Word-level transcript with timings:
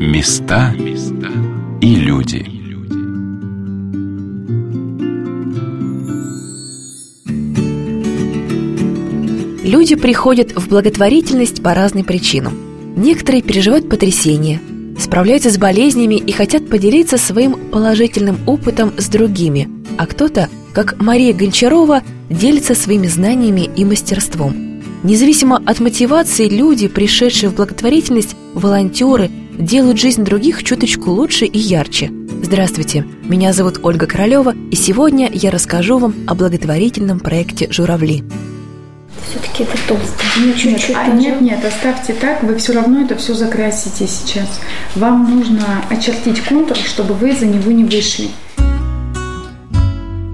Места 0.00 0.72
и 1.82 1.96
люди 1.96 2.46
Люди 9.62 9.96
приходят 9.96 10.52
в 10.52 10.68
благотворительность 10.68 11.62
по 11.62 11.74
разным 11.74 12.04
причинам. 12.04 12.54
Некоторые 12.96 13.42
переживают 13.42 13.90
потрясение, 13.90 14.62
справляются 14.98 15.50
с 15.50 15.58
болезнями 15.58 16.14
и 16.14 16.32
хотят 16.32 16.70
поделиться 16.70 17.18
своим 17.18 17.70
положительным 17.70 18.38
опытом 18.46 18.94
с 18.96 19.08
другими, 19.08 19.68
а 19.98 20.06
кто-то, 20.06 20.48
как 20.72 21.02
Мария 21.02 21.34
Гончарова, 21.34 22.02
делится 22.30 22.74
своими 22.74 23.08
знаниями 23.08 23.68
и 23.76 23.84
мастерством. 23.84 24.65
Независимо 25.02 25.62
от 25.64 25.80
мотивации, 25.80 26.48
люди, 26.48 26.88
пришедшие 26.88 27.50
в 27.50 27.54
благотворительность, 27.54 28.36
волонтеры, 28.54 29.30
делают 29.58 29.98
жизнь 29.98 30.24
других 30.24 30.62
чуточку 30.64 31.10
лучше 31.10 31.44
и 31.46 31.58
ярче. 31.58 32.10
Здравствуйте, 32.42 33.04
меня 33.24 33.52
зовут 33.52 33.80
Ольга 33.82 34.06
Королева, 34.06 34.54
и 34.70 34.76
сегодня 34.76 35.30
я 35.32 35.50
расскажу 35.50 35.98
вам 35.98 36.14
о 36.26 36.34
благотворительном 36.34 37.20
проекте 37.20 37.68
«Журавли». 37.70 38.24
Все-таки 39.30 39.64
это 39.64 39.76
толсто. 39.88 40.24
Нет, 40.38 40.64
нет, 40.64 40.90
а, 40.94 41.08
нет, 41.08 41.40
нет, 41.40 41.64
оставьте 41.64 42.12
так, 42.12 42.42
вы 42.42 42.56
все 42.56 42.74
равно 42.74 43.02
это 43.02 43.16
все 43.16 43.34
закрасите 43.34 44.06
сейчас. 44.06 44.60
Вам 44.94 45.28
нужно 45.30 45.64
очертить 45.90 46.40
контур, 46.42 46.76
чтобы 46.76 47.14
вы 47.14 47.32
за 47.32 47.46
него 47.46 47.72
не 47.72 47.84
вышли. 47.84 48.28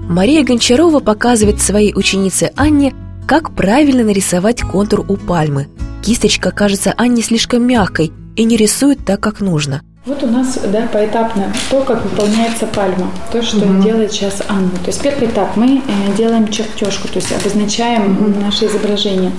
Мария 0.09 0.43
Гончарова 0.43 0.99
показывает 0.99 1.61
своей 1.61 1.93
ученице 1.95 2.51
Анне, 2.55 2.93
как 3.33 3.55
правильно 3.55 4.03
нарисовать 4.03 4.61
контур 4.61 5.03
у 5.09 5.17
пальмы. 5.17 5.67
Кисточка 6.03 6.51
кажется 6.51 6.93
Анне 6.95 7.23
слишком 7.23 7.65
мягкой 7.65 8.13
и 8.35 8.43
не 8.43 8.57
рисует 8.57 9.03
так, 9.07 9.21
как 9.21 9.41
нужно– 9.41 9.81
вот 10.05 10.21
у 10.21 10.27
нас 10.27 10.59
да, 10.67 10.85
поэтапно 10.91 11.53
то, 11.69 11.81
как 11.81 12.03
выполняется 12.03 12.67
пальма, 12.67 13.09
то, 13.31 13.41
что 13.41 13.59
угу. 13.59 13.81
делает 13.81 14.11
сейчас 14.11 14.41
Анна. 14.49 14.69
То 14.71 14.87
есть 14.87 15.01
первый 15.01 15.29
этап 15.29 15.55
мы 15.55 15.77
э, 15.77 16.17
делаем 16.17 16.49
чертежку, 16.49 17.07
то 17.07 17.15
есть 17.15 17.31
обозначаем 17.31 18.11
угу. 18.11 18.37
наше 18.41 18.65
изображение. 18.65 19.31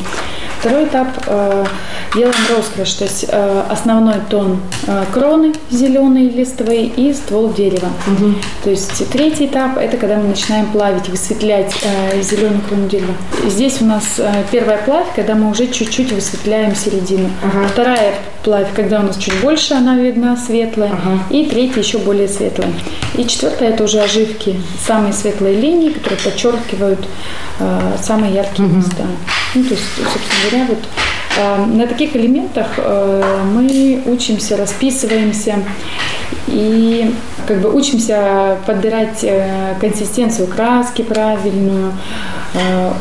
Второй 0.65 0.87
этап 0.87 1.09
э, 1.27 1.67
делаем 2.15 2.35
розыгрыш, 2.49 2.95
то 2.95 3.05
есть 3.05 3.27
э, 3.29 3.63
основной 3.69 4.15
тон 4.31 4.61
э, 4.87 5.05
кроны 5.13 5.53
зеленый 5.71 6.31
листовый 6.31 6.87
и 6.87 7.13
ствол 7.13 7.53
дерева. 7.53 7.89
Угу. 8.07 8.35
То 8.65 8.71
есть 8.71 9.11
третий 9.11 9.45
этап 9.45 9.77
это 9.77 9.99
когда 9.99 10.17
мы 10.17 10.29
начинаем 10.29 10.65
плавить, 10.69 11.11
высветлять 11.11 11.75
э, 11.83 12.23
зеленую 12.23 12.63
крону 12.67 12.89
дерева. 12.89 13.13
Здесь 13.47 13.83
у 13.83 13.85
нас 13.85 14.15
э, 14.17 14.33
первая 14.51 14.79
плавь, 14.79 15.09
когда 15.15 15.35
мы 15.35 15.51
уже 15.51 15.67
чуть-чуть 15.67 16.13
высветляем 16.13 16.75
середину. 16.75 17.29
Ага. 17.43 17.69
Вторая 17.69 18.15
плавь, 18.43 18.69
когда 18.75 19.01
у 19.01 19.03
нас 19.03 19.19
чуть 19.19 19.39
больше 19.43 19.75
она 19.75 19.97
видна, 19.97 20.35
светлая. 20.39 20.93
Ага. 20.93 21.25
И 21.29 21.45
третья 21.45 21.83
еще 21.83 21.99
более 21.99 22.27
светлая. 22.27 22.73
И 23.19 23.27
четвертая 23.27 23.69
это 23.69 23.85
уже 23.85 24.01
оживки, 24.01 24.59
самые 24.87 25.13
светлые 25.13 25.61
линии, 25.61 25.91
которые 25.91 26.19
подчеркивают 26.21 27.07
э, 27.59 27.97
самые 28.01 28.33
яркие 28.33 28.67
угу. 28.67 28.77
места. 28.77 29.05
Ну, 29.55 29.63
то 29.63 29.71
есть, 29.71 29.85
собственно 29.97 30.51
говоря, 30.51 30.67
вот 30.69 30.79
э, 31.39 31.67
на 31.77 31.87
таких 31.87 32.17
элементах 32.17 32.67
э, 32.77 33.43
мы 33.45 34.03
учимся, 34.07 34.57
расписываемся 34.57 35.59
и 36.49 37.15
как 37.47 37.61
бы 37.61 37.73
учимся 37.73 38.59
подбирать 38.67 39.23
э, 39.23 39.77
консистенцию 39.81 40.49
краски 40.49 41.03
правильную, 41.03 41.93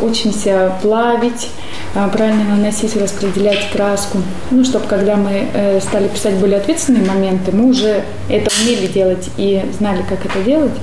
учимся 0.02 0.74
плавить, 0.82 1.52
правильно 1.94 2.44
наносить, 2.56 2.96
распределять 2.96 3.70
краску. 3.72 4.18
Ну, 4.50 4.64
чтобы 4.64 4.88
когда 4.88 5.16
мы 5.16 5.48
стали 5.80 6.08
писать 6.08 6.34
более 6.38 6.58
ответственные 6.58 7.06
моменты, 7.06 7.52
мы 7.52 7.70
уже 7.70 8.02
это 8.30 8.50
умели 8.64 8.88
делать 8.88 9.30
и 9.38 9.64
знали, 9.78 10.04
как 10.10 10.26
это 10.26 10.42
делать 10.44 10.74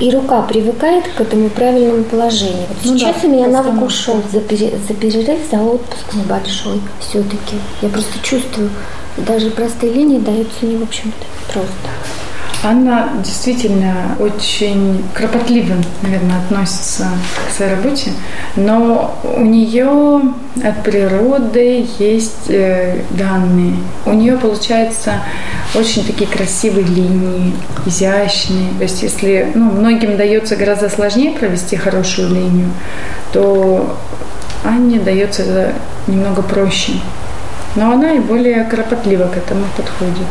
и 0.00 0.10
рука 0.10 0.42
привыкает 0.42 1.04
к 1.08 1.20
этому 1.20 1.50
правильному 1.50 2.04
положению. 2.04 2.66
Вот 2.68 2.78
ну 2.84 2.98
сейчас 2.98 3.16
да, 3.20 3.28
у 3.28 3.30
меня 3.30 3.46
навык 3.48 3.82
ушел 3.82 4.22
за, 4.32 4.40
пере, 4.40 4.72
за 4.88 4.94
перерыв, 4.94 5.38
за 5.50 5.58
отпуск 5.58 6.14
небольшой 6.14 6.80
все-таки. 7.00 7.56
Я 7.82 7.90
просто 7.90 8.18
чувствую, 8.22 8.70
даже 9.18 9.50
простые 9.50 9.92
линии 9.92 10.18
даются 10.18 10.64
не, 10.64 10.76
в 10.76 10.82
общем-то, 10.82 11.52
просто. 11.52 12.19
Анна 12.62 13.08
действительно 13.24 14.16
очень 14.18 15.02
кропотливо, 15.14 15.76
наверное, 16.02 16.40
относится 16.40 17.08
к 17.48 17.52
своей 17.56 17.74
работе, 17.74 18.12
но 18.54 19.18
у 19.24 19.40
нее 19.40 20.20
от 20.62 20.82
природы 20.82 21.86
есть 21.98 22.50
э, 22.50 23.02
данные. 23.10 23.76
У 24.04 24.12
нее 24.12 24.36
получается 24.36 25.22
очень 25.74 26.04
такие 26.04 26.28
красивые 26.28 26.86
линии, 26.86 27.54
изящные. 27.86 28.68
То 28.76 28.82
есть 28.82 29.02
если 29.02 29.50
ну, 29.54 29.70
многим 29.70 30.18
дается 30.18 30.54
гораздо 30.54 30.90
сложнее 30.90 31.32
провести 31.32 31.76
хорошую 31.76 32.28
линию, 32.28 32.68
то 33.32 33.96
Анне 34.64 34.98
дается 34.98 35.42
это 35.44 35.72
немного 36.06 36.42
проще. 36.42 36.92
Но 37.74 37.92
она 37.92 38.12
и 38.12 38.18
более 38.18 38.64
кропотливо 38.64 39.28
к 39.28 39.36
этому 39.38 39.64
подходит. 39.76 40.28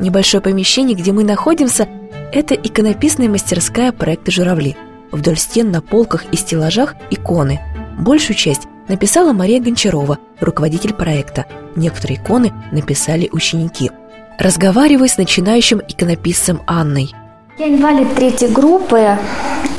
Небольшое 0.00 0.42
помещение, 0.42 0.96
где 0.96 1.12
мы 1.12 1.24
находимся, 1.24 1.86
это 2.32 2.54
иконописная 2.54 3.28
мастерская 3.28 3.92
проекта 3.92 4.30
«Журавли». 4.30 4.76
Вдоль 5.12 5.36
стен 5.36 5.70
на 5.70 5.82
полках 5.82 6.24
и 6.32 6.36
стеллажах 6.36 6.94
иконы. 7.10 7.60
Большую 7.98 8.36
часть 8.36 8.62
написала 8.88 9.32
Мария 9.32 9.60
Гончарова, 9.60 10.18
руководитель 10.40 10.94
проекта. 10.94 11.44
Некоторые 11.76 12.18
иконы 12.18 12.52
написали 12.72 13.28
ученики. 13.30 13.90
Разговариваю 14.38 15.08
с 15.08 15.18
начинающим 15.18 15.82
иконописцем 15.86 16.62
Анной. 16.66 17.12
Я 17.58 17.68
инвалид 17.68 18.14
третьей 18.14 18.48
группы 18.48 19.18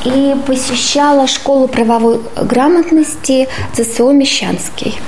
и 0.06 0.36
посещала 0.46 1.26
школу 1.26 1.68
правовой 1.68 2.22
грамотности 2.36 3.48
ЦСО 3.74 4.12
Мещанский. 4.12 5.00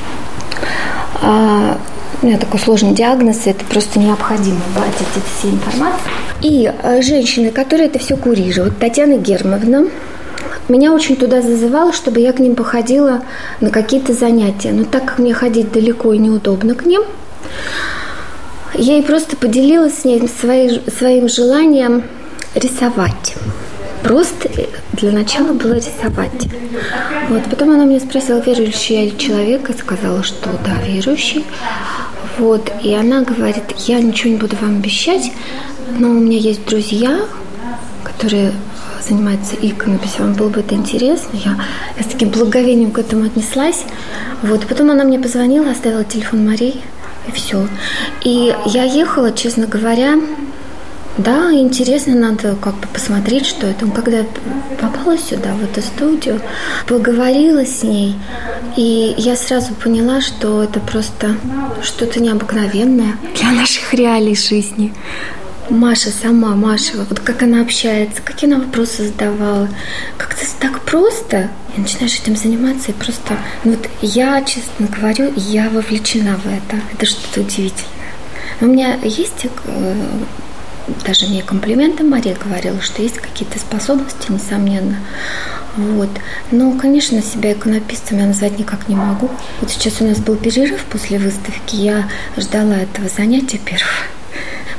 У 2.24 2.26
меня 2.26 2.38
такой 2.38 2.58
сложный 2.58 2.94
диагноз, 2.94 3.46
и 3.46 3.50
это 3.50 3.66
просто 3.66 4.00
необходимо 4.00 4.62
платить 4.74 5.08
эти 5.14 5.38
все 5.38 5.50
информации. 5.50 6.10
И 6.42 6.72
э, 6.72 7.02
женщины, 7.02 7.52
которые 7.52 7.88
это 7.88 8.00
все 8.00 8.16
курировали, 8.16 8.72
Татьяна 8.80 9.18
Гермовна, 9.18 9.90
меня 10.70 10.94
очень 10.94 11.18
туда 11.18 11.42
зазывала, 11.42 11.92
чтобы 11.92 12.22
я 12.22 12.32
к 12.32 12.40
ним 12.40 12.56
походила 12.56 13.24
на 13.60 13.72
какие-то 13.72 14.14
занятия. 14.14 14.72
Но 14.72 14.86
так 14.86 15.04
как 15.04 15.20
мне 15.20 15.34
ходить 15.34 15.74
далеко 15.74 16.14
и 16.14 16.18
неудобно 16.18 16.76
к 16.76 16.86
ним, 16.86 17.04
я 18.74 18.94
ей 18.94 19.04
просто 19.04 19.36
поделилась 19.36 20.00
с 20.00 20.06
ней 20.06 20.26
своей, 20.30 20.82
своим 20.98 21.28
желанием 21.28 22.04
рисовать. 22.56 23.36
Просто 24.02 24.50
для 24.94 25.12
начала 25.12 25.52
было 25.52 25.74
рисовать. 25.74 26.48
Вот. 27.28 27.44
Потом 27.50 27.72
она 27.72 27.84
меня 27.84 28.00
спросила, 28.00 28.40
верующий 28.40 29.10
я 29.10 29.18
человек, 29.18 29.70
и 29.70 29.74
сказала, 29.74 30.24
что 30.24 30.52
да, 30.64 30.82
верующий. 30.88 31.44
Вот. 32.38 32.72
И 32.82 32.94
она 32.94 33.22
говорит, 33.22 33.64
я 33.80 34.00
ничего 34.00 34.32
не 34.32 34.38
буду 34.38 34.56
вам 34.62 34.78
обещать, 34.78 35.32
но 35.98 36.10
у 36.10 36.14
меня 36.14 36.38
есть 36.38 36.66
друзья, 36.66 37.20
которые 38.04 38.54
занимаются 39.08 39.56
иконописью, 39.62 40.26
вам 40.26 40.34
было 40.34 40.50
бы 40.50 40.62
это 40.62 40.76
интересно. 40.76 41.30
Я, 41.34 41.58
я 41.98 42.04
с 42.04 42.08
таким 42.08 42.30
благовением 42.30 42.92
к 42.92 43.00
этому 43.00 43.26
отнеслась. 43.26 43.84
Вот. 44.42 44.66
Потом 44.68 44.92
она 44.92 45.04
мне 45.04 45.20
позвонила, 45.20 45.72
оставила 45.72 46.04
телефон 46.04 46.46
Марии, 46.46 46.82
и 47.28 47.32
все. 47.32 47.68
И 48.24 48.56
я 48.66 48.84
ехала, 48.84 49.32
честно 49.32 49.68
говоря, 49.68 50.16
да, 51.18 51.52
интересно, 51.54 52.16
надо 52.16 52.56
как 52.56 52.76
бы 52.76 52.88
посмотреть, 52.88 53.46
что 53.46 53.68
это. 53.68 53.86
Когда 53.88 54.20
я 54.20 54.26
попала 54.82 55.18
сюда, 55.18 55.54
в 55.54 55.64
эту 55.64 55.82
студию, 55.82 56.42
поговорила 56.88 57.66
с 57.66 57.84
ней, 57.84 58.16
и 58.76 59.14
я 59.18 59.36
сразу 59.36 59.74
поняла, 59.76 60.22
что 60.22 60.64
это 60.64 60.80
просто 60.80 61.36
что-то 61.84 62.20
необыкновенное 62.20 63.16
для 63.40 63.52
наших 63.52 63.94
реалий 63.94 64.36
жизни. 64.36 64.94
Маша 65.70 66.10
сама, 66.10 66.56
Маша, 66.56 66.98
вот 66.98 67.20
как 67.20 67.44
она 67.44 67.62
общается, 67.62 68.22
какие 68.22 68.52
она 68.52 68.64
вопросы 68.64 69.08
задавала. 69.08 69.70
Как-то 70.18 70.44
так 70.60 70.82
просто. 70.82 71.50
И 71.76 71.82
начинаешь 71.82 72.20
этим 72.20 72.36
заниматься, 72.36 72.92
и 72.92 72.94
просто... 72.94 73.38
Ну 73.64 73.72
вот 73.72 73.88
я, 74.02 74.42
честно 74.44 74.88
говорю, 74.88 75.32
я 75.36 75.70
вовлечена 75.70 76.38
в 76.38 76.46
это. 76.46 76.82
Это 76.92 77.06
что-то 77.06 77.42
удивительное. 77.42 77.86
У 78.62 78.66
меня 78.66 78.96
есть 79.04 79.46
э, 79.46 79.50
даже 81.06 81.28
мне 81.28 81.42
комплименты 81.42 82.04
Мария 82.04 82.36
говорила, 82.36 82.82
что 82.82 83.02
есть 83.02 83.18
какие-то 83.18 83.60
способности, 83.60 84.32
несомненно. 84.32 84.98
Вот. 85.78 86.10
Но, 86.52 86.72
конечно, 86.78 87.22
себя 87.22 87.54
иконописцем 87.54 88.20
я 88.20 88.26
назвать 88.26 88.60
никак 88.60 88.88
не 88.88 88.96
могу. 88.96 89.30
Вот 89.62 89.72
сейчас 89.72 90.02
у 90.02 90.06
нас 90.06 90.20
был 90.20 90.36
перерыв 90.36 90.84
после 90.86 91.18
выставки. 91.20 91.76
Я 91.76 92.10
ждала 92.38 92.76
этого 92.76 93.08
занятия 93.08 93.58
первого. 93.58 93.92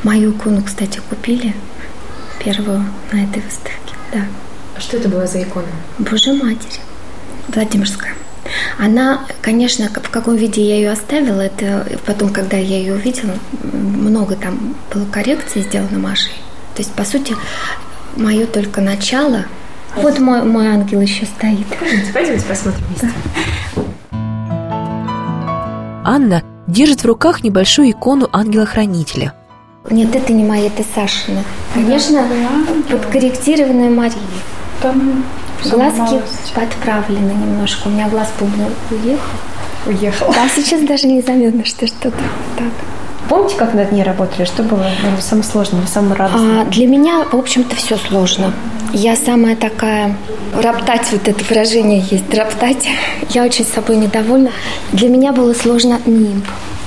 Мою 0.03 0.33
икону, 0.33 0.63
кстати, 0.63 1.01
купили 1.09 1.55
первую 2.45 2.85
на 3.11 3.25
этой 3.25 3.43
выставке. 3.43 3.95
Да. 4.13 4.21
А 4.77 4.81
что 4.81 4.99
это 4.99 5.09
была 5.09 5.27
за 5.27 5.43
икона? 5.43 5.67
Божья 5.99 6.35
Матерь. 6.35 6.81
Владимирская. 7.49 8.15
Она, 8.79 9.21
конечно, 9.41 9.89
в 9.89 10.11
каком 10.11 10.37
виде 10.37 10.63
я 10.63 10.77
ее 10.77 10.91
оставила, 10.91 11.41
это 11.41 11.87
потом, 12.07 12.31
когда 12.31 12.57
я 12.57 12.79
ее 12.79 12.95
увидела, 12.95 13.35
много 13.73 14.37
там 14.37 14.75
было 14.93 15.05
коррекций 15.07 15.63
сделано 15.63 15.99
Машей. 15.99 16.33
То 16.75 16.83
есть, 16.83 16.93
по 16.93 17.05
сути, 17.05 17.37
мое 18.17 18.47
только 18.47 18.81
начало. 18.81 19.45
Вот 19.97 20.19
мой, 20.19 20.43
мой 20.43 20.67
ангел 20.67 21.01
еще 21.01 21.25
стоит. 21.25 21.67
Пойдемте, 21.79 22.13
пойдемте 22.13 22.45
посмотрим 22.47 22.85
вместе. 22.87 23.11
Анна 26.05 26.43
держит 26.67 27.03
в 27.03 27.07
руках 27.07 27.45
небольшую 27.45 27.91
икону 27.93 28.29
ангела-хранителя. 28.33 29.35
Нет, 29.91 30.15
это 30.15 30.33
не 30.33 30.43
моя, 30.43 30.67
это 30.67 30.83
Сашина. 30.95 31.45
Конечно, 31.75 32.27
да, 32.29 32.97
подкорректированная 32.97 33.91
Мария. 33.91 34.19
Там 34.83 35.25
Глазки 35.71 36.21
подправлены 36.55 37.33
немножко. 37.33 37.89
У 37.89 37.91
меня 37.91 38.09
глаз 38.09 38.31
помню 38.39 38.67
уехал. 38.91 39.23
Уехал. 39.87 40.33
Да, 40.33 40.49
сейчас 40.49 40.81
даже 40.83 41.07
не 41.07 41.21
заметно, 41.21 41.65
что 41.65 41.87
что-то 41.87 42.19
так. 42.57 42.73
Помните, 43.29 43.57
как 43.57 43.73
над 43.75 43.91
ней 43.93 44.03
работали? 44.03 44.45
Что 44.45 44.63
было 44.63 44.79
наверное, 44.79 45.21
самое 45.21 45.45
сложное, 45.45 45.87
самое 45.87 46.15
радостное? 46.15 46.63
А, 46.63 46.65
для 46.67 46.87
меня, 46.87 47.25
в 47.31 47.37
общем-то, 47.37 47.75
все 47.75 47.97
сложно. 47.97 48.53
Я 48.93 49.17
самая 49.17 49.57
такая... 49.57 50.17
Роптать, 50.55 51.09
вот 51.11 51.27
это 51.27 51.45
выражение 51.45 52.05
есть, 52.11 52.33
роптать. 52.33 52.87
Я 53.31 53.45
очень 53.45 53.65
собой 53.65 53.97
недовольна. 53.97 54.51
Для 54.93 55.09
меня 55.09 55.33
было 55.33 55.53
сложно 55.53 56.01
нимб 56.07 56.45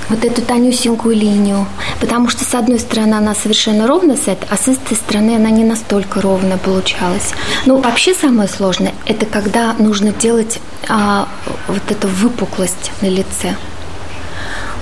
вот 0.09 0.23
эту 0.23 0.41
тонюсенькую 0.41 1.15
линию, 1.15 1.65
потому 1.99 2.29
что 2.29 2.43
с 2.43 2.53
одной 2.55 2.79
стороны 2.79 3.15
она 3.15 3.35
совершенно 3.35 3.87
ровно 3.87 4.15
сет, 4.15 4.39
а 4.49 4.57
с 4.57 4.67
этой 4.67 4.95
стороны 4.95 5.35
она 5.35 5.49
не 5.49 5.63
настолько 5.63 6.21
ровно 6.21 6.57
получалась. 6.57 7.33
Ну, 7.65 7.77
вообще 7.81 8.13
самое 8.13 8.47
сложное– 8.47 8.93
это 9.05 9.25
когда 9.25 9.73
нужно 9.73 10.11
делать 10.11 10.59
а, 10.87 11.27
вот 11.67 11.91
эту 11.91 12.07
выпуклость 12.07 12.91
на 13.01 13.07
лице. 13.07 13.55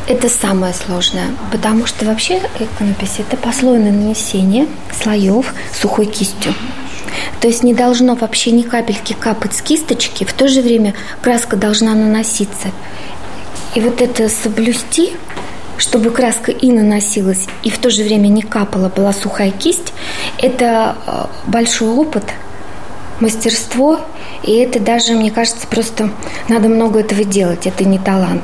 Это 0.07 0.30
самое 0.30 0.74
сложное, 0.74 1.30
потому 1.51 1.88
что 1.88 2.06
вообще 2.06 2.39
иконопись– 2.60 3.16
это 3.18 3.38
послойное 3.38 3.92
нанесение 3.92 4.68
слоев 5.01 5.54
сухой 5.74 6.06
кистью. 6.06 6.54
То 7.42 7.48
есть 7.48 7.63
не 7.63 7.74
должно 7.74 8.16
вообще 8.16 8.51
ни 8.51 8.62
капельки 8.62 9.13
капать 9.13 9.56
с 9.56 9.62
кисточки, 9.62 10.24
в 10.24 10.33
то 10.33 10.48
же 10.48 10.62
время 10.62 10.94
краска 11.21 11.56
должна 11.56 11.95
наноситься 11.95 12.69
и 13.75 13.81
вот 13.81 14.01
это 14.01 14.30
соблюсти, 14.30 15.13
чтобы 15.77 16.10
краска 16.10 16.51
и 16.51 16.72
наносилась, 16.72 17.45
и 17.63 17.69
в 17.69 17.77
то 17.77 17.89
же 17.89 18.04
время 18.04 18.27
не 18.27 18.42
капала, 18.42 18.89
была 18.89 19.13
сухая 19.13 19.51
кисть, 19.51 19.94
это 20.42 20.95
э, 21.06 21.25
большой 21.45 21.89
опыт, 21.89 22.24
мастерство, 23.19 24.00
и 24.44 24.54
это 24.54 24.80
даже, 24.80 25.13
мне 25.13 25.30
кажется, 25.30 25.68
просто 25.68 26.10
надо 26.48 26.69
много 26.69 27.00
этого 27.00 27.24
делать, 27.25 27.68
это 27.68 27.83
не 27.83 28.00
талант. 28.00 28.44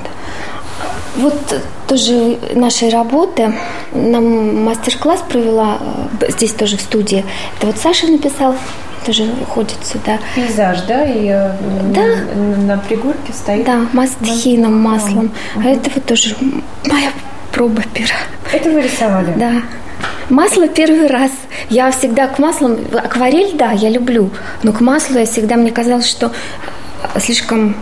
Вот 1.15 1.61
тоже 1.87 2.37
нашей 2.53 2.89
работы 2.89 3.53
нам 3.93 4.63
мастер-класс 4.65 5.23
провела 5.29 5.77
э, 6.19 6.31
здесь 6.31 6.53
тоже 6.53 6.75
в 6.75 6.81
студии. 6.81 7.25
Это 7.57 7.67
вот 7.67 7.77
Саша 7.77 8.07
написал 8.07 8.55
тоже 9.05 9.27
ходит 9.47 9.77
сюда. 9.83 10.19
Пейзаж, 10.35 10.81
да? 10.81 11.05
И 11.05 11.27
э, 11.27 11.51
да. 11.93 12.35
на 12.65 12.77
пригорке 12.77 13.33
стоит. 13.33 13.65
Да, 13.65 13.85
мастхином 13.93 14.77
маслом. 14.77 15.31
А 15.55 15.67
это 15.67 15.89
вот 15.93 16.05
тоже 16.05 16.35
моя 16.85 17.11
проба 17.51 17.81
пера. 17.93 18.15
Это 18.51 18.69
вы 18.69 18.81
рисовали? 18.81 19.33
Да. 19.35 19.53
Масло 20.29 20.67
первый 20.67 21.07
раз. 21.07 21.31
Я 21.69 21.91
всегда 21.91 22.27
к 22.27 22.39
маслам... 22.39 22.77
Акварель, 22.93 23.55
да, 23.55 23.71
я 23.71 23.89
люблю. 23.89 24.29
Но 24.63 24.71
к 24.71 24.81
маслу 24.81 25.19
я 25.19 25.25
всегда... 25.25 25.55
Мне 25.55 25.71
казалось, 25.71 26.07
что 26.07 26.31
слишком 27.19 27.75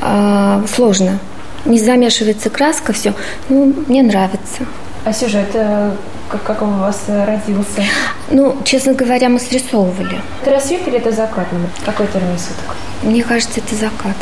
э, 0.00 0.62
сложно. 0.74 1.18
Не 1.64 1.78
замешивается 1.78 2.50
краска, 2.50 2.92
все. 2.92 3.14
Ну, 3.48 3.74
мне 3.86 4.02
нравится. 4.02 4.66
А 5.04 5.12
сюжет 5.12 5.48
э, 5.52 5.90
как, 6.30 6.42
как 6.44 6.62
он 6.62 6.74
у 6.74 6.78
вас 6.78 7.04
э, 7.08 7.24
родился? 7.24 7.82
Ну, 8.30 8.56
честно 8.64 8.94
говоря, 8.94 9.28
мы 9.28 9.38
срисовывали. 9.38 10.20
Это 10.42 10.50
рассвет 10.50 10.88
или 10.88 10.96
это 10.96 11.12
закат? 11.12 11.46
Какой 11.84 12.06
термин 12.06 12.38
суток? 12.38 12.74
Мне 13.02 13.22
кажется, 13.22 13.60
это 13.60 13.74
закат. 13.74 14.16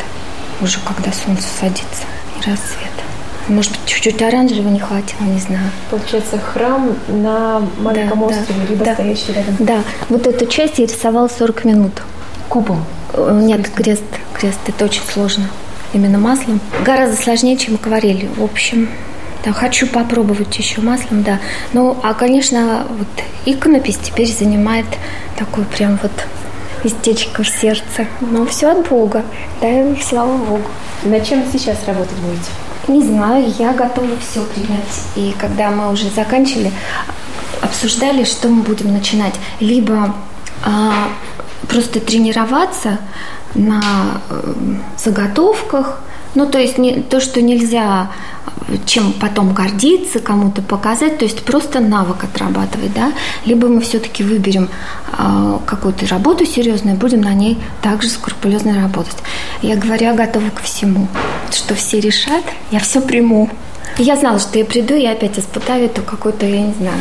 Уже 0.61 0.79
когда 0.85 1.11
солнце 1.13 1.47
садится. 1.59 2.03
И 2.37 2.49
рассвет. 2.49 2.91
Может 3.47 3.71
быть, 3.71 3.85
чуть-чуть 3.85 4.21
оранжевого 4.21 4.69
не 4.69 4.79
хватило, 4.79 5.23
не 5.23 5.39
знаю. 5.39 5.69
Получается, 5.89 6.37
храм 6.37 6.95
на 7.07 7.61
маленьком 7.79 8.19
да, 8.19 8.25
острове, 8.25 8.59
да, 8.61 8.69
либо 8.69 8.85
да, 8.85 8.93
стоящий 8.93 9.33
рядом. 9.33 9.55
Да, 9.59 9.83
вот 10.09 10.27
эту 10.27 10.45
часть 10.45 10.79
я 10.79 10.85
рисовала 10.85 11.29
40 11.29 11.65
минут. 11.65 12.01
Купол? 12.49 12.77
Э, 13.13 13.39
нет, 13.41 13.69
крест. 13.69 14.03
Крест. 14.33 14.59
Это 14.67 14.85
очень 14.85 15.03
сложно. 15.03 15.49
Именно 15.93 16.17
маслом. 16.17 16.59
Гораздо 16.83 17.21
сложнее, 17.21 17.57
чем 17.57 17.75
акварелью. 17.75 18.31
В 18.35 18.43
общем, 18.43 18.89
да, 19.43 19.51
хочу 19.51 19.87
попробовать 19.87 20.57
еще 20.57 20.81
маслом, 20.81 21.23
да. 21.23 21.39
Ну, 21.73 21.97
а, 22.01 22.13
конечно, 22.13 22.85
вот 22.89 23.07
иконопись 23.45 23.97
теперь 23.97 24.31
занимает 24.31 24.85
такой 25.37 25.65
прям 25.65 25.99
вот 26.01 26.11
местечко 26.83 27.43
в 27.43 27.49
сердце. 27.49 28.07
Но 28.21 28.45
все 28.45 28.71
от 28.71 28.87
Бога, 28.87 29.23
да, 29.61 29.67
и 29.67 30.01
слава 30.01 30.37
Богу. 30.37 30.63
На 31.03 31.19
чем 31.19 31.43
сейчас 31.51 31.77
работать 31.85 32.17
будете? 32.17 32.49
Не 32.87 33.01
знаю, 33.01 33.53
я 33.59 33.73
готова 33.73 34.17
все 34.17 34.43
принять. 34.43 35.01
И 35.15 35.35
когда 35.39 35.69
мы 35.69 35.91
уже 35.91 36.09
заканчивали, 36.09 36.71
обсуждали, 37.61 38.23
что 38.23 38.49
мы 38.49 38.63
будем 38.63 38.93
начинать. 38.93 39.35
Либо 39.59 40.15
а, 40.65 41.09
просто 41.67 41.99
тренироваться 41.99 42.99
на 43.55 43.81
э, 44.29 44.53
заготовках, 44.97 45.99
ну, 46.35 46.47
то 46.47 46.59
есть 46.59 46.77
не, 46.77 47.01
то, 47.01 47.19
что 47.19 47.41
нельзя 47.41 48.09
чем 48.85 49.13
потом 49.13 49.53
гордиться, 49.53 50.19
кому-то 50.19 50.61
показать, 50.61 51.17
то 51.17 51.25
есть 51.25 51.43
просто 51.43 51.79
навык 51.79 52.23
отрабатывать, 52.23 52.93
да, 52.93 53.11
либо 53.45 53.67
мы 53.67 53.81
все-таки 53.81 54.23
выберем 54.23 54.69
э, 55.17 55.59
какую-то 55.65 56.07
работу 56.07 56.45
серьезную, 56.45 56.95
будем 56.97 57.21
на 57.21 57.33
ней 57.33 57.59
также 57.81 58.09
скрупулезно 58.09 58.75
работать. 58.81 59.17
Я 59.61 59.75
говорю, 59.75 60.05
я 60.05 60.13
готова 60.13 60.49
ко 60.49 60.63
всему, 60.63 61.07
что 61.51 61.75
все 61.75 61.99
решат, 61.99 62.43
я 62.71 62.79
все 62.79 63.01
приму. 63.01 63.49
я 63.97 64.15
знала, 64.15 64.39
что 64.39 64.57
я 64.57 64.65
приду 64.65 64.95
и 64.95 65.05
опять 65.05 65.37
испытаю 65.37 65.85
это 65.85 66.01
какой-то, 66.01 66.45
я 66.45 66.61
не 66.61 66.73
знаю, 66.73 66.99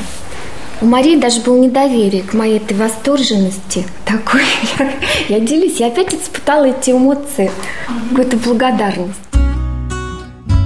у 0.82 0.86
Марии 0.86 1.16
даже 1.16 1.40
было 1.40 1.58
недоверие 1.58 2.22
к 2.22 2.34
моей 2.34 2.56
этой 2.56 2.76
восторженности 2.76 3.86
такой. 4.04 4.42
Я, 4.78 4.92
я 5.28 5.40
делюсь, 5.40 5.78
я 5.78 5.86
опять 5.86 6.12
испытала 6.12 6.64
эти 6.64 6.90
эмоции, 6.90 7.50
какую-то 8.10 8.36
благодарность. 8.38 9.14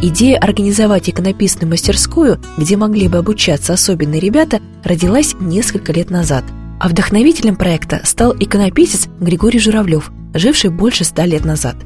Идея 0.02 0.38
организовать 0.38 1.10
иконописную 1.10 1.68
мастерскую, 1.70 2.40
где 2.56 2.76
могли 2.76 3.08
бы 3.08 3.18
обучаться 3.18 3.74
особенные 3.74 4.20
ребята, 4.20 4.60
родилась 4.84 5.34
несколько 5.38 5.92
лет 5.92 6.10
назад. 6.10 6.44
А 6.80 6.88
вдохновителем 6.88 7.56
проекта 7.56 8.00
стал 8.04 8.34
иконописец 8.38 9.08
Григорий 9.20 9.58
Журавлев, 9.58 10.10
живший 10.34 10.70
больше 10.70 11.04
ста 11.04 11.26
лет 11.26 11.44
назад. 11.44 11.76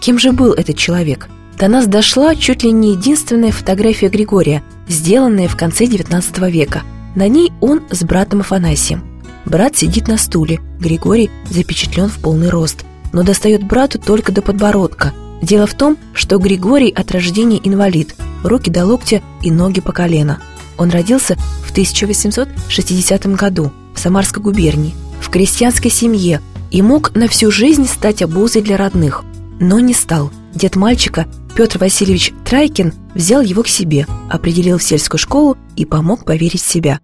Кем 0.00 0.18
же 0.18 0.32
был 0.32 0.52
этот 0.52 0.76
человек? 0.76 1.28
До 1.58 1.68
нас 1.68 1.86
дошла 1.86 2.34
чуть 2.34 2.62
ли 2.62 2.72
не 2.72 2.92
единственная 2.92 3.52
фотография 3.52 4.08
Григория, 4.08 4.62
сделанная 4.88 5.48
в 5.48 5.56
конце 5.56 5.84
XIX 5.84 6.50
века. 6.50 6.82
На 7.14 7.28
ней 7.28 7.52
он 7.60 7.82
с 7.90 8.02
братом 8.02 8.40
Афанасием. 8.40 9.04
Брат 9.44 9.76
сидит 9.76 10.08
на 10.08 10.16
стуле, 10.16 10.60
Григорий 10.78 11.30
запечатлен 11.48 12.08
в 12.08 12.18
полный 12.18 12.50
рост, 12.50 12.84
но 13.12 13.22
достает 13.22 13.64
брату 13.64 13.98
только 13.98 14.32
до 14.32 14.42
подбородка– 14.42 15.12
Дело 15.42 15.66
в 15.66 15.74
том, 15.74 15.96
что 16.12 16.38
Григорий 16.38 16.90
от 16.90 17.10
рождения 17.12 17.60
инвалид, 17.62 18.14
руки 18.44 18.70
до 18.70 18.84
локтя 18.84 19.22
и 19.42 19.50
ноги 19.50 19.80
по 19.80 19.92
колено. 19.92 20.40
Он 20.76 20.90
родился 20.90 21.36
в 21.64 21.70
1860 21.70 23.26
году 23.34 23.72
в 23.94 23.98
Самарской 23.98 24.42
губернии, 24.42 24.94
в 25.20 25.30
крестьянской 25.30 25.90
семье 25.90 26.40
и 26.70 26.82
мог 26.82 27.14
на 27.14 27.26
всю 27.28 27.50
жизнь 27.50 27.86
стать 27.86 28.22
обузой 28.22 28.62
для 28.62 28.76
родных, 28.76 29.24
но 29.58 29.80
не 29.80 29.94
стал. 29.94 30.30
Дед 30.54 30.76
мальчика 30.76 31.26
Петр 31.56 31.78
Васильевич 31.78 32.32
Трайкин 32.44 32.92
взял 33.14 33.40
его 33.42 33.62
к 33.62 33.68
себе, 33.68 34.06
определил 34.28 34.78
в 34.78 34.82
сельскую 34.82 35.18
школу 35.18 35.56
и 35.76 35.84
помог 35.84 36.24
поверить 36.24 36.62
в 36.62 36.70
себя. 36.70 37.00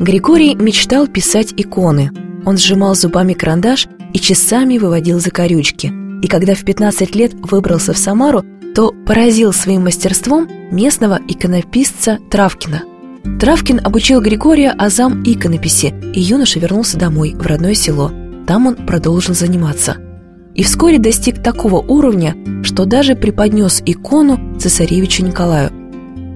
Григорий 0.00 0.54
мечтал 0.54 1.06
писать 1.06 1.54
иконы. 1.56 2.10
Он 2.44 2.58
сжимал 2.58 2.94
зубами 2.94 3.32
карандаш 3.32 3.86
и 4.12 4.18
часами 4.18 4.78
выводил 4.78 5.20
закорючки– 5.20 5.92
и 6.24 6.26
когда 6.26 6.54
в 6.54 6.64
15 6.64 7.14
лет 7.14 7.34
выбрался 7.34 7.92
в 7.92 7.98
Самару, 7.98 8.42
то 8.74 8.94
поразил 9.06 9.52
своим 9.52 9.84
мастерством 9.84 10.48
местного 10.70 11.20
иконописца 11.28 12.18
Травкина. 12.30 12.84
Травкин 13.38 13.82
обучил 13.84 14.22
Григория 14.22 14.70
азам 14.70 15.22
иконописи, 15.22 15.94
и 16.14 16.20
юноша 16.22 16.60
вернулся 16.60 16.96
домой, 16.96 17.34
в 17.34 17.44
родное 17.46 17.74
село. 17.74 18.10
Там 18.46 18.66
он 18.66 18.74
продолжил 18.74 19.34
заниматься. 19.34 19.98
И 20.54 20.62
вскоре 20.62 20.98
достиг 20.98 21.42
такого 21.42 21.76
уровня, 21.80 22.36
что 22.62 22.84
даже 22.84 23.16
преподнес 23.16 23.82
икону 23.84 24.58
цесаревичу 24.58 25.24
Николаю. 25.24 25.70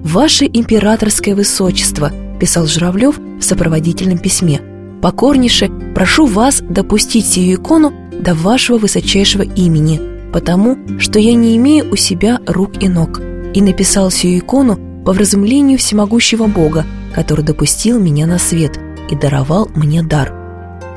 «Ваше 0.02 0.46
императорское 0.46 1.34
высочество»,– 1.34 2.12
писал 2.40 2.66
Журавлев 2.66 3.18
в 3.18 3.42
сопроводительном 3.42 4.18
письме, 4.18 4.60
«покорнейше 5.00 5.70
прошу 5.94 6.26
вас 6.26 6.60
допустить 6.68 7.26
сию 7.26 7.56
икону 7.56 7.92
до 8.12 8.34
вашего 8.34 8.78
высочайшего 8.78 9.42
имени, 9.42 10.00
потому 10.32 10.78
что 10.98 11.18
я 11.18 11.34
не 11.34 11.56
имею 11.56 11.90
у 11.92 11.96
себя 11.96 12.40
рук 12.46 12.82
и 12.82 12.88
ног, 12.88 13.20
и 13.54 13.60
написал 13.60 14.10
сию 14.10 14.38
икону 14.38 14.78
по 15.04 15.12
вразумлению 15.12 15.78
всемогущего 15.78 16.46
Бога, 16.46 16.84
который 17.14 17.44
допустил 17.44 18.00
меня 18.00 18.26
на 18.26 18.38
свет 18.38 18.78
и 19.10 19.14
даровал 19.16 19.70
мне 19.74 20.02
дар. 20.02 20.34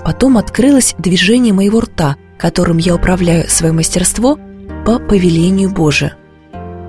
Потом 0.03 0.37
открылось 0.37 0.95
движение 0.97 1.53
моего 1.53 1.81
рта, 1.81 2.17
которым 2.41 2.77
я 2.77 2.95
управляю 2.95 3.47
свое 3.47 3.71
мастерство 3.71 4.39
по 4.83 4.97
повелению 4.97 5.69
Божию. 5.69 6.13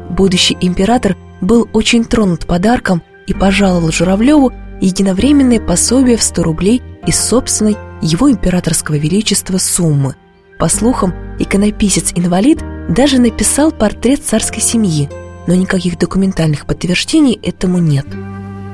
Будущий 0.08 0.56
император 0.62 1.14
был 1.42 1.68
очень 1.74 2.04
тронут 2.04 2.46
подарком 2.46 3.02
и 3.26 3.34
пожаловал 3.34 3.92
Журавлеву 3.92 4.50
единовременное 4.80 5.60
пособие 5.60 6.16
в 6.16 6.22
100 6.22 6.42
рублей 6.42 6.82
из 7.06 7.20
собственной 7.20 7.76
его 8.00 8.30
императорского 8.30 8.96
величества 8.96 9.58
суммы. 9.58 10.16
По 10.58 10.68
слухам, 10.68 11.14
иконописец-инвалид 11.38 12.60
даже 12.88 13.20
написал 13.20 13.72
портрет 13.72 14.24
царской 14.24 14.62
семьи, 14.62 15.10
но 15.46 15.54
никаких 15.54 15.98
документальных 15.98 16.64
подтверждений 16.64 17.38
этому 17.42 17.76
нет. 17.78 18.06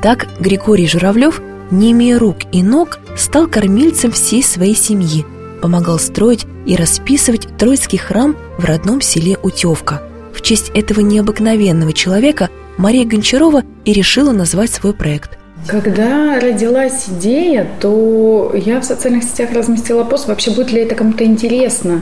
Так 0.01 0.29
Григорий 0.39 0.87
Журавлев, 0.87 1.41
не 1.73 1.91
имея 1.91 2.19
рук 2.21 2.37
и 2.53 2.63
ног, 2.63 3.01
стал 3.17 3.49
кормильцем 3.49 4.13
всей 4.13 4.45
своей 4.45 4.77
семьи, 4.77 5.27
помогал 5.61 5.99
строить 5.99 6.47
и 6.67 6.77
расписывать 6.77 7.49
Троицкий 7.59 7.99
храм 7.99 8.37
в 8.59 8.65
родном 8.65 9.01
селе 9.01 9.37
Утевка. 9.43 10.03
В 10.33 10.43
честь 10.43 10.71
этого 10.75 11.01
необыкновенного 11.01 11.93
человека 11.93 12.49
Мария 12.77 13.05
Гончарова 13.05 13.63
и 13.85 13.93
решила 13.93 14.33
назвать 14.33 14.71
свой 14.71 14.95
проект. 14.95 15.39
Когда 15.67 16.39
родилась 16.41 17.07
идея, 17.09 17.67
то 17.81 18.53
я 18.55 18.81
в 18.81 18.85
социальных 18.85 19.25
сетях 19.25 19.53
разместила 19.53 20.05
пост, 20.05 20.29
вообще 20.29 20.53
будет 20.53 20.71
ли 20.73 20.83
это 20.83 20.95
кому-то 20.95 21.25
интересно. 21.25 22.01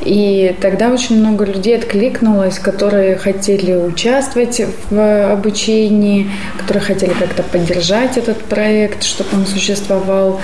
И 0.00 0.54
тогда 0.60 0.90
очень 0.90 1.18
много 1.18 1.44
людей 1.44 1.76
откликнулось, 1.76 2.58
которые 2.58 3.16
хотели 3.16 3.74
участвовать 3.74 4.62
в 4.88 5.32
обучении, 5.32 6.30
которые 6.56 6.82
хотели 6.82 7.12
как-то 7.12 7.42
поддержать 7.42 8.16
этот 8.16 8.38
проект, 8.38 9.02
чтобы 9.02 9.30
он 9.34 9.46
существовал. 9.46 10.40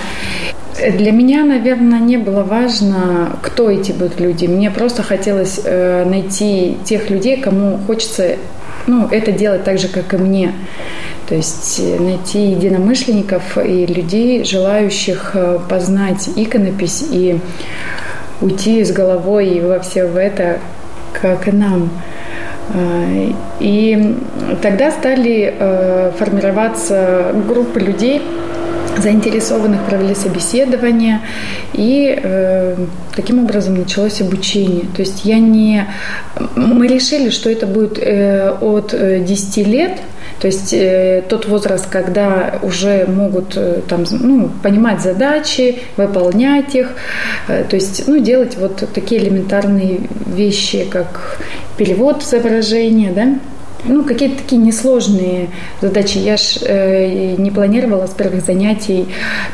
Для 0.77 1.11
меня, 1.11 1.43
наверное, 1.43 1.99
не 1.99 2.17
было 2.17 2.43
важно, 2.43 3.37
кто 3.41 3.69
эти 3.69 3.91
будут 3.91 4.19
люди. 4.19 4.45
Мне 4.45 4.71
просто 4.71 5.03
хотелось 5.03 5.59
э, 5.63 6.05
найти 6.05 6.77
тех 6.85 7.09
людей, 7.09 7.37
кому 7.37 7.77
хочется 7.85 8.37
ну, 8.87 9.07
это 9.11 9.31
делать 9.31 9.63
так 9.63 9.77
же, 9.77 9.87
как 9.87 10.13
и 10.13 10.17
мне. 10.17 10.53
То 11.27 11.35
есть 11.35 11.79
э, 11.79 11.99
найти 11.99 12.51
единомышленников 12.51 13.57
и 13.57 13.85
людей, 13.85 14.43
желающих 14.43 15.31
э, 15.33 15.59
познать 15.69 16.29
иконопись 16.35 17.05
и 17.09 17.39
уйти 18.41 18.83
с 18.83 18.91
головой 18.91 19.61
во 19.61 19.79
все 19.79 20.07
в 20.07 20.17
это, 20.17 20.59
как 21.13 21.47
и 21.47 21.51
нам. 21.51 21.89
Э, 22.73 23.29
и 23.59 24.15
тогда 24.61 24.91
стали 24.91 25.53
формироваться 26.17 27.33
группы 27.47 27.79
людей, 27.79 28.21
заинтересованных 29.01 29.81
провели 29.85 30.15
собеседование, 30.15 31.21
и 31.73 32.19
э, 32.21 32.75
таким 33.15 33.43
образом 33.43 33.75
началось 33.75 34.21
обучение. 34.21 34.85
То 34.95 35.01
есть 35.01 35.25
я 35.25 35.39
не... 35.39 35.87
Мы 36.55 36.87
решили, 36.87 37.29
что 37.29 37.49
это 37.49 37.67
будет 37.67 37.97
э, 37.99 38.51
от 38.61 38.93
10 38.93 39.57
лет– 39.67 39.93
то 40.41 40.47
есть 40.47 40.73
э, 40.73 41.23
тот 41.29 41.47
возраст, 41.47 41.87
когда 41.87 42.59
уже 42.63 43.05
могут 43.05 43.55
э, 43.55 43.81
там, 43.87 44.05
ну, 44.09 44.49
понимать 44.63 44.99
задачи, 44.99 45.83
выполнять 45.97 46.73
их, 46.73 46.95
э, 47.47 47.63
то 47.63 47.75
есть 47.75 48.07
ну, 48.07 48.17
делать 48.19 48.57
вот 48.57 48.89
такие 48.91 49.21
элементарные 49.21 49.99
вещи, 50.25 50.87
как 50.89 51.37
перевод 51.77 52.23
изображения, 52.23 53.11
да, 53.11 53.35
ну, 53.85 54.03
какие-то 54.03 54.37
такие 54.43 54.61
несложные 54.61 55.49
задачи. 55.81 56.17
Я 56.17 56.37
ж 56.37 56.57
э, 56.61 57.35
не 57.37 57.51
планировала 57.51 58.07
с 58.07 58.11
первых 58.11 58.45
занятий 58.45 59.07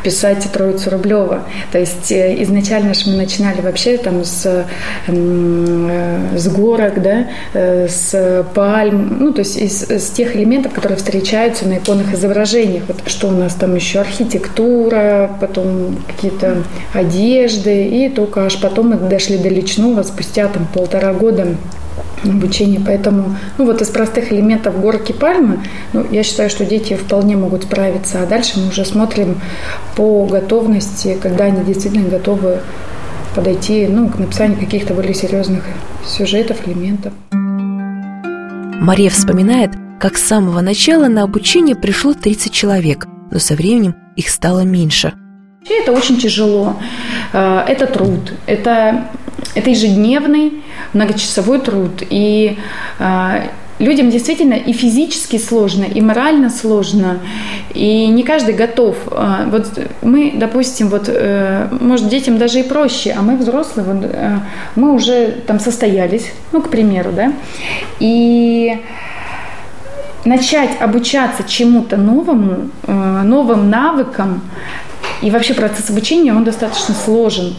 писать 0.04 0.48
Троицу 0.52 0.90
Рублева. 0.90 1.44
То 1.72 1.80
есть 1.80 2.12
э, 2.12 2.42
изначально 2.44 2.94
же 2.94 3.10
мы 3.10 3.18
начинали 3.18 3.62
вообще 3.62 3.98
там 3.98 4.24
с, 4.24 4.66
э, 5.08 6.38
с 6.38 6.48
горок, 6.50 7.02
да, 7.02 7.28
э, 7.54 7.88
с 7.88 8.46
пальм, 8.54 9.18
ну, 9.20 9.34
то 9.34 9.40
есть 9.40 9.58
из, 9.58 9.90
из 9.90 10.10
тех 10.10 10.36
элементов, 10.36 10.74
которые 10.74 10.98
встречаются 10.98 11.68
на 11.68 11.78
иконных 11.78 12.14
изображениях. 12.14 12.84
Вот 12.88 12.98
что 13.08 13.28
у 13.28 13.32
нас 13.32 13.54
там 13.54 13.76
еще 13.76 14.00
архитектура, 14.00 15.32
потом 15.40 15.98
какие-то 16.08 16.64
одежды, 16.94 17.86
и 17.88 18.10
только 18.10 18.46
аж 18.46 18.60
потом 18.60 18.90
мы 18.90 18.96
дошли 18.98 19.38
до 19.38 19.50
личного 19.50 20.04
спустя 20.04 20.48
там 20.48 20.68
полтора 20.74 21.14
года 21.14 21.56
обучение. 22.24 22.82
Поэтому, 22.84 23.36
ну 23.58 23.66
вот 23.66 23.82
из 23.82 23.90
простых 23.90 24.32
элементов 24.32 24.80
горки 24.80 25.12
пальмы, 25.12 25.60
ну, 25.94 26.06
я 26.12 26.24
считаю, 26.24 26.50
что 26.50 26.66
дети 26.66 26.96
вполне 26.96 27.36
могут 27.36 27.64
справиться. 27.64 28.22
А 28.22 28.26
дальше 28.26 28.60
мы 28.60 28.70
уже 28.70 28.86
смотрим 28.86 29.40
по 29.96 30.26
готовности, 30.26 31.18
когда 31.22 31.46
они 31.46 31.64
действительно 31.64 32.10
готовы 32.10 32.60
подойти 33.36 33.88
ну, 33.88 34.10
к 34.10 34.18
написанию 34.18 34.60
каких-то 34.60 34.94
более 34.94 35.14
серьезных 35.14 35.64
сюжетов, 36.06 36.68
элементов. 36.68 37.14
Мария 38.80 39.10
вспоминает, 39.10 39.72
как 40.00 40.18
с 40.18 40.24
самого 40.24 40.62
начала 40.62 41.08
на 41.08 41.24
обучение 41.24 41.76
пришло 41.76 42.14
30 42.14 42.52
человек, 42.52 43.08
но 43.32 43.40
со 43.40 43.56
временем 43.56 43.96
их 44.16 44.30
стало 44.30 44.62
меньше. 44.62 45.14
Это 45.70 45.92
очень 45.92 46.18
тяжело. 46.18 46.78
Э, 47.34 47.64
это 47.68 47.88
труд. 47.88 48.34
Это, 48.46 49.10
это 49.56 49.70
ежедневный 49.70 50.64
многочасовой 50.94 51.60
труд. 51.60 52.04
И 52.10 52.58
э, 53.00 53.48
людям 53.80 54.10
действительно 54.10 54.54
и 54.54 54.74
физически 54.74 55.38
сложно, 55.38 55.84
и 55.84 56.02
морально 56.02 56.50
сложно, 56.50 57.20
и 57.74 58.08
не 58.08 58.24
каждый 58.24 58.54
готов. 58.54 58.98
Э, 59.12 59.46
вот 59.50 59.68
мы, 60.02 60.34
допустим, 60.36 60.90
вот, 60.90 61.06
э, 61.08 61.68
может, 61.80 62.10
детям 62.10 62.38
даже 62.38 62.60
и 62.60 62.64
проще, 62.64 63.16
а 63.18 63.22
мы 63.22 63.38
взрослые, 63.38 63.86
вот, 63.86 64.16
мы 64.76 64.94
уже 64.94 65.38
там 65.48 65.60
состоялись, 65.60 66.32
ну, 66.52 66.62
к 66.62 66.70
примеру, 66.70 67.12
да, 67.12 67.34
и 68.00 68.80
начать 70.26 70.72
обучаться 70.82 71.44
чему-то 71.44 71.96
новому, 71.96 72.70
новым 72.86 73.70
навыкам, 73.70 74.42
и 75.22 75.32
вообще 75.32 75.54
процесс 75.54 75.90
обучения, 75.90 76.34
он 76.34 76.44
достаточно 76.44 76.94
сложен. 76.94 77.56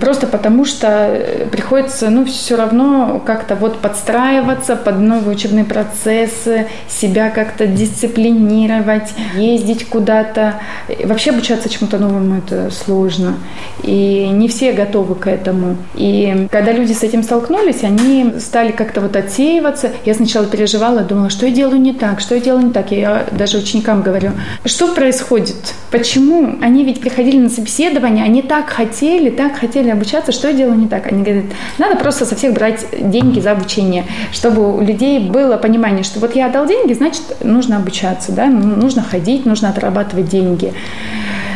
Просто 0.00 0.26
потому 0.26 0.64
что 0.64 0.88
э, 0.88 1.46
приходится, 1.50 2.10
ну, 2.10 2.24
все 2.24 2.56
равно 2.56 3.22
как-то 3.24 3.54
вот 3.54 3.78
подстраиваться 3.78 4.76
под 4.76 4.98
новые 4.98 5.36
учебные 5.36 5.64
процессы, 5.64 6.66
себя 6.88 7.30
как-то 7.30 7.66
дисциплинировать, 7.66 9.14
ездить 9.34 9.88
куда-то. 9.88 10.60
Вообще 11.04 11.30
обучаться 11.30 11.68
чему-то 11.68 11.98
новому 11.98 12.38
это 12.38 12.70
сложно. 12.70 13.36
И 13.82 14.28
не 14.32 14.48
все 14.48 14.72
готовы 14.72 15.14
к 15.14 15.26
этому. 15.26 15.76
И 15.94 16.48
когда 16.50 16.72
люди 16.72 16.92
с 16.92 17.02
этим 17.02 17.22
столкнулись, 17.22 17.84
они 17.84 18.34
стали 18.38 18.72
как-то 18.72 19.00
вот 19.00 19.16
отсеиваться. 19.16 19.92
Я 20.04 20.14
сначала 20.14 20.46
переживала, 20.46 21.00
думала, 21.00 21.30
что 21.30 21.46
я 21.46 21.52
делаю 21.52 21.80
не 21.80 21.92
так, 21.92 22.20
что 22.20 22.34
я 22.34 22.40
делаю 22.40 22.66
не 22.66 22.72
так. 22.72 22.90
Я 22.92 23.26
даже 23.32 23.58
ученикам 23.58 24.02
говорю, 24.02 24.32
что 24.64 24.88
происходит, 24.88 25.74
почему? 25.90 26.56
Они 26.60 26.84
ведь 26.84 27.00
приходили 27.00 27.38
на 27.38 27.48
собеседование, 27.48 28.24
они 28.24 28.42
так 28.42 28.68
хотели, 28.68 29.30
так 29.30 29.53
хотели 29.58 29.90
обучаться, 29.90 30.32
что 30.32 30.48
я 30.48 30.54
делаю 30.54 30.78
не 30.78 30.88
так? 30.88 31.06
Они 31.06 31.22
говорят, 31.22 31.44
надо 31.78 31.96
просто 31.96 32.26
со 32.26 32.36
всех 32.36 32.52
брать 32.52 32.84
деньги 32.92 33.40
за 33.40 33.52
обучение, 33.52 34.04
чтобы 34.32 34.76
у 34.76 34.80
людей 34.80 35.18
было 35.18 35.56
понимание, 35.56 36.04
что 36.04 36.20
вот 36.20 36.34
я 36.36 36.46
отдал 36.46 36.66
деньги, 36.66 36.92
значит, 36.92 37.22
нужно 37.42 37.76
обучаться, 37.76 38.32
да, 38.32 38.46
нужно 38.46 39.02
ходить, 39.02 39.46
нужно 39.46 39.70
отрабатывать 39.70 40.28
деньги. 40.28 40.72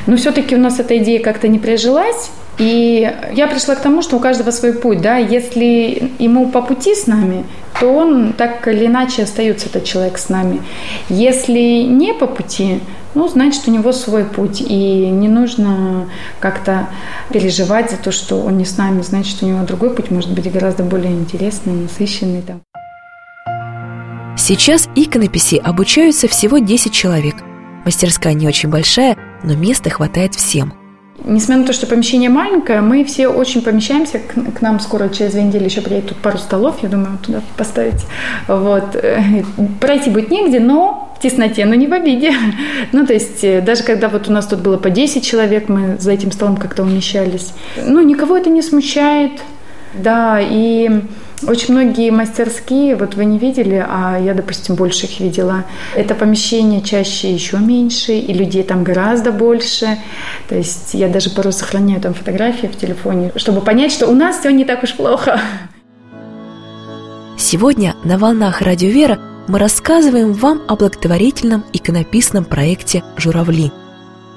Но 0.07 0.17
все-таки 0.17 0.57
у 0.57 0.59
нас 0.59 0.81
эта 0.81 0.97
идея 0.99 1.23
как-то 1.23 1.49
не 1.49 1.59
прижилась, 1.59 2.31
и 2.59 3.13
я 3.35 3.47
пришла 3.47 3.75
к 3.77 3.81
тому, 3.81 4.03
что 4.03 4.17
у 4.17 4.21
каждого 4.21 4.51
свой 4.51 4.73
путь, 4.73 5.01
да, 5.01 5.17
если 5.17 6.11
ему 6.19 6.49
по 6.49 6.61
пути 6.61 6.95
с 6.95 7.07
нами, 7.07 7.45
то 7.79 7.93
он 7.93 8.33
так 8.33 8.67
или 8.67 8.87
иначе 8.87 9.23
остается 9.23 9.67
этот 9.67 9.85
человек 9.85 10.19
с 10.19 10.29
нами. 10.29 10.61
Если 11.09 11.83
не 11.83 12.13
по 12.13 12.27
пути, 12.27 12.81
ну, 13.15 13.29
значит, 13.29 13.63
у 13.67 13.71
него 13.71 13.93
свой 13.93 14.25
путь, 14.25 14.61
и 14.61 15.09
не 15.09 15.29
нужно 15.29 16.09
как-то 16.41 16.89
переживать 17.31 17.91
за 17.91 17.97
то, 17.97 18.13
что 18.13 18.41
он 18.41 18.59
не 18.59 18.65
с 18.65 18.77
нами, 18.77 19.03
значит, 19.03 19.43
у 19.43 19.47
него 19.47 19.65
другой 19.65 19.91
путь 19.91 20.11
может 20.11 20.31
быть 20.33 20.51
гораздо 20.53 20.83
более 20.83 21.13
интересный, 21.13 21.73
насыщенный. 21.73 22.43
Там. 22.43 22.61
Сейчас 24.37 24.89
иконописи 24.95 25.57
обучаются 25.57 26.29
всего 26.29 26.59
10 26.59 26.93
человек. 26.93 27.37
Мастерская 27.85 28.35
не 28.35 28.47
очень 28.47 28.69
большая, 28.69 29.17
но 29.43 29.55
места 29.55 29.91
хватает 29.91 30.35
всем– 30.35 30.73
Несмотря 31.25 31.63
на 31.63 31.67
то, 31.67 31.73
что 31.73 31.87
помещение 31.87 32.31
маленькое, 32.31 32.81
мы 32.81 33.05
все 33.05 33.27
очень 33.27 33.61
помещаемся. 33.63 34.21
К, 34.21 34.59
к 34.59 34.61
нам 34.61 34.79
скоро 34.79 35.09
через 35.09 35.33
две 35.33 35.43
недели 35.43 35.65
еще 35.65 35.81
приедет 35.81 36.11
тут 36.11 36.19
пару 36.19 36.39
столов, 36.39 36.77
я 36.83 36.89
думаю, 36.89 37.19
туда 37.19 37.43
поставить. 37.57 38.07
Вот. 38.47 38.97
Пройти 39.81 40.11
будет 40.11 40.31
негде, 40.31 40.61
но 40.61 41.08
тесноте, 41.21 41.65
но 41.65 41.75
не 41.75 41.87
в 41.87 41.93
обиде. 41.93 42.33
Ну, 42.93 43.07
то 43.07 43.13
есть, 43.13 43.45
э, 43.45 43.61
даже 43.61 43.83
когда 43.83 44.09
вот 44.09 44.29
у 44.29 44.33
нас 44.33 44.47
тут 44.47 44.61
было 44.61 44.77
по 44.77 44.91
10 44.91 45.25
человек, 45.25 45.69
мы 45.69 45.97
за 45.99 46.13
этим 46.13 46.33
столом 46.33 46.57
как-то 46.57 46.83
умещались. 46.83 47.53
Ну, 47.77 48.01
никого 48.01 48.37
это 48.37 48.51
не 48.51 48.63
смущает. 48.63 49.33
Да, 49.95 50.39
и 50.41 51.03
очень 51.47 51.75
многие 51.75 52.11
мастерские, 52.11 52.97
вот 52.97 53.15
вы 53.15 53.25
не 53.25 53.39
видели, 53.39 53.85
а 53.89 54.19
я, 54.19 54.35
допустим, 54.35 54.75
больше 54.75 55.07
их 55.07 55.21
видела. 55.21 55.65
Это 55.95 56.15
помещение 56.15 56.83
чаще 56.83 57.33
еще 57.33 57.59
меньше, 57.59 58.13
и 58.13 58.33
людей 58.33 58.63
там 58.63 58.83
гораздо 58.83 59.31
больше. 59.31 59.99
То 60.49 60.57
есть 60.57 60.95
я 60.95 61.09
даже 61.09 61.31
порой 61.31 61.53
сохраняю 61.53 62.01
там 62.01 62.15
фотографии 62.15 62.67
в 62.67 62.77
телефоне, 62.77 63.33
чтобы 63.37 63.61
понять, 63.61 63.93
что 63.93 64.09
у 64.09 64.15
нас 64.15 64.39
все 64.41 64.51
не 64.51 64.65
так 64.65 64.83
уж 64.83 64.95
плохо. 64.95 65.41
Сегодня 67.37 67.95
на 68.05 68.19
«Волнах 68.19 68.63
Радио 68.63 68.91
Вера» 68.91 69.19
мы 69.49 69.59
рассказываем 69.59 70.35
вам 70.35 70.63
о 70.69 70.77
благотворительном 70.77 71.65
иконописном 71.73 72.45
проекте 72.45 73.03
«Журавли». 73.17 73.73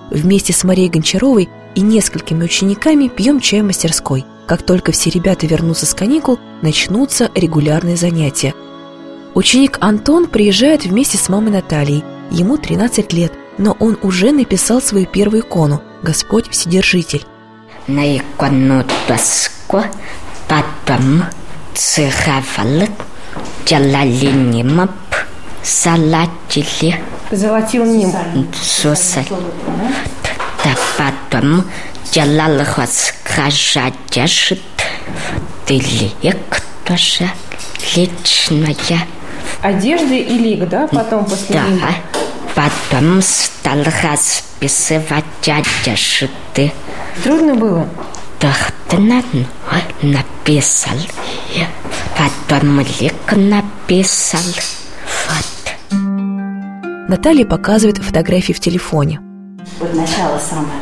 Вместе 0.10 0.54
с 0.54 0.64
Марией 0.64 0.90
Гончаровой 0.90 1.50
и 1.76 1.82
несколькими 1.82 2.46
учениками 2.46 3.10
пьем 3.10 3.42
чай 3.42 3.62
в 3.62 3.66
мастерской. 3.66 4.26
Как 4.48 4.64
только 4.64 4.92
все 4.92 5.10
ребята 5.10 5.46
вернутся 5.48 5.86
с 5.86 5.94
каникул, 5.94 6.40
начнутся 6.62 7.30
регулярные 7.36 7.98
занятия. 7.98 8.54
Ученик 9.36 9.78
Антон 9.82 10.28
приезжает 10.28 10.86
вместе 10.86 11.18
с 11.18 11.30
мамой 11.30 11.52
Натальей. 11.52 12.04
Ему 12.32 12.58
13 12.58 13.14
лет, 13.14 13.34
но 13.58 13.76
он 13.80 13.98
уже 14.02 14.32
написал 14.32 14.82
свою 14.82 15.06
первую 15.06 15.42
икону 15.42 15.82
«Господь 16.02 16.50
Вседержитель». 16.50 17.26
На 17.88 18.18
икону 18.18 18.86
доску 19.08 19.84
потом 20.48 21.26
цеховал 21.74 22.88
джалалинимап 23.66 24.92
салатили 25.64 26.96
Золотил 27.32 27.86
ним. 27.86 28.12
сосаль. 28.62 29.26
Да 30.64 30.76
потом 30.98 31.64
Джалал 32.12 32.64
Хаскажадяшит 32.66 34.62
Тылик 35.66 36.62
тоже 36.84 37.30
личная. 37.96 38.76
Одежды 39.62 40.18
и 40.18 40.38
лик, 40.38 40.68
да, 40.68 40.88
потом 40.88 41.24
после 41.26 41.56
Да. 41.56 41.68
лика? 41.68 41.88
Потом 42.56 43.22
стал 43.22 43.78
расписывать 44.04 45.24
одежды. 45.48 46.72
Трудно 47.24 47.56
было? 47.56 47.88
Тахтана 48.42 49.22
написал. 50.02 50.98
Потом 52.18 52.80
лик 53.00 53.14
написал. 53.38 54.42
Вот. 55.28 57.08
Наталья 57.08 57.46
показывает 57.46 58.00
фотографии 58.00 58.54
в 58.54 58.60
телефоне. 58.60 59.20
Вот 59.80 59.94
начало 59.94 60.40
самое. 60.40 60.80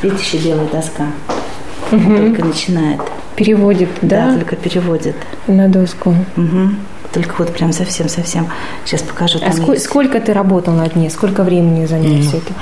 Видите, 0.00 0.22
еще 0.22 0.38
белая 0.48 0.68
доска. 0.68 1.06
Только 1.90 2.44
начинает. 2.44 3.00
Переводит, 3.34 3.88
Да, 4.02 4.26
да, 4.26 4.34
только 4.34 4.54
переводит. 4.54 5.16
на 5.48 5.68
доску. 5.68 6.14
Мгм. 6.36 6.76
Только 7.12 7.34
вот 7.38 7.52
прям 7.52 7.72
совсем-совсем. 7.72 8.46
Сейчас 8.84 9.02
покажу. 9.02 9.40
А 9.42 9.52
есть. 9.52 9.84
сколько 9.84 10.20
ты 10.20 10.32
работал 10.32 10.72
над 10.72 10.94
ней? 10.94 11.10
Сколько 11.10 11.42
времени 11.42 11.84
заняло 11.84 12.22
все 12.22 12.36
это? 12.38 12.52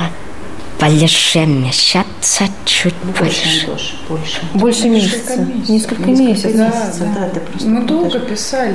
Больше 0.80 1.44
месяца, 1.46 2.48
чуть 2.64 2.94
Больше, 3.18 3.66
больше. 3.66 3.94
Больше. 4.08 4.40
Больше 4.54 4.88
месяца. 4.88 5.36
Несколько 5.68 6.02
месяцев. 6.10 6.54
месяцев, 6.54 7.06
да, 7.14 7.28
ты 7.28 7.40
просто 7.40 7.68
Мы 7.68 7.84
долго 7.86 8.10
даже- 8.18 8.26
писали. 8.26 8.74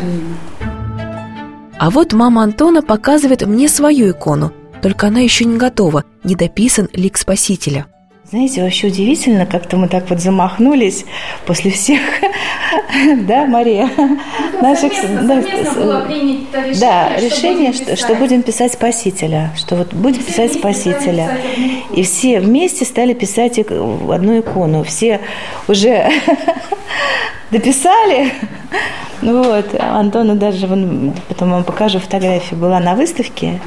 А 1.78 1.90
вот 1.90 2.14
мама 2.14 2.44
Антона 2.44 2.82
показывает 2.82 3.46
мне 3.46 3.68
свою 3.68 4.12
икону, 4.12 4.54
только 4.82 5.08
она 5.08 5.20
еще 5.20 5.46
не 5.46 5.58
готова, 5.58 6.04
не 6.24 6.36
дописан 6.36 6.90
лик 6.94 7.18
Спасителя. 7.18 7.88
Знаете, 8.32 8.64
вообще 8.64 8.88
удивительно, 8.88 9.46
как-то 9.46 9.78
мы 9.78 9.88
так 9.88 10.10
вот 10.10 10.20
замахнулись 10.20 11.06
после 11.46 11.70
всех, 11.70 12.00
да, 13.28 13.46
Мария, 13.46 13.88
наших, 14.60 14.94
да, 16.80 17.16
решение, 17.18 17.72
что, 17.72 17.96
что 17.96 18.16
будем 18.16 18.42
писать 18.42 18.74
Спасителя, 18.74 19.52
что 19.56 19.76
вот 19.76 19.94
будем 19.94 20.24
писать 20.24 20.54
Спасителя. 20.54 21.38
И 21.96 22.02
все 22.02 22.40
вместе 22.40 22.84
стали 22.84 23.14
писать 23.14 23.60
одну 23.60 24.40
икону. 24.40 24.84
Все 24.84 25.22
уже 25.68 26.10
дописали. 27.52 28.32
Ну 29.22 29.44
вот, 29.44 29.74
Антону 29.80 30.36
даже, 30.36 30.68
вон, 30.68 31.14
потом 31.30 31.52
вам 31.52 31.64
покажу 31.64 32.00
фотографию, 32.00 32.60
была 32.60 32.80
на 32.80 32.96
выставке 32.96 33.60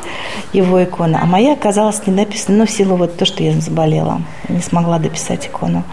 его 0.53 0.83
икона, 0.83 1.21
а 1.23 1.27
моя 1.27 1.55
оказалась 1.55 2.07
не 2.07 2.13
написана, 2.13 2.59
ну, 2.59 2.67
в 2.67 2.71
силу 2.71 2.97
вот 2.97 3.17
то, 3.17 3.25
что 3.25 3.43
я 3.43 3.53
заболела, 3.53 4.21
не 4.49 4.61
смогла 4.61 4.99
дописать 4.99 5.47
икону. 5.47 5.85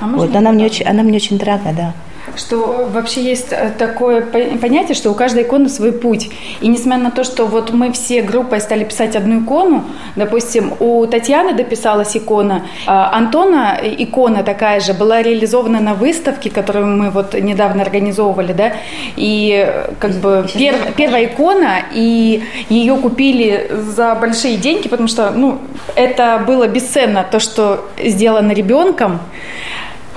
А 0.00 0.06
вот, 0.06 0.34
она 0.36 0.52
мне 0.52 0.66
очень, 0.66 0.86
она 0.86 1.02
мне 1.02 1.16
очень 1.16 1.38
дорога, 1.38 1.72
да. 1.72 1.94
Что 2.36 2.88
вообще 2.92 3.22
есть 3.22 3.48
э, 3.52 3.72
такое 3.78 4.20
по- 4.22 4.58
понятие, 4.58 4.94
что 4.94 5.10
у 5.10 5.14
каждой 5.14 5.42
иконы 5.42 5.68
свой 5.68 5.92
путь. 5.92 6.30
И 6.60 6.68
несмотря 6.68 7.02
на 7.04 7.10
то, 7.10 7.24
что 7.24 7.46
вот 7.46 7.72
мы 7.72 7.92
все 7.92 8.22
группой 8.22 8.60
стали 8.60 8.84
писать 8.84 9.16
одну 9.16 9.42
икону, 9.42 9.84
допустим, 10.16 10.72
у 10.80 11.06
Татьяны 11.06 11.54
дописалась 11.54 12.16
икона, 12.16 12.66
а 12.86 13.10
Антона 13.16 13.78
икона 13.82 14.42
такая 14.42 14.80
же 14.80 14.94
была 14.94 15.22
реализована 15.22 15.80
на 15.80 15.94
выставке, 15.94 16.50
которую 16.50 16.86
мы 16.86 17.10
вот 17.10 17.34
недавно 17.34 17.82
организовывали, 17.82 18.52
да, 18.52 18.72
и 19.16 19.64
э, 19.66 19.92
как 19.98 20.12
бы 20.12 20.46
пер- 20.54 20.92
первая 20.96 21.24
икона, 21.26 21.78
и 21.92 22.42
ее 22.68 22.96
купили 22.96 23.70
за 23.70 24.14
большие 24.14 24.56
деньги, 24.56 24.88
потому 24.88 25.08
что, 25.08 25.30
ну, 25.30 25.58
это 25.94 26.42
было 26.46 26.66
бесценно, 26.66 27.24
то, 27.30 27.40
что 27.40 27.88
сделано 28.02 28.52
ребенком, 28.52 29.20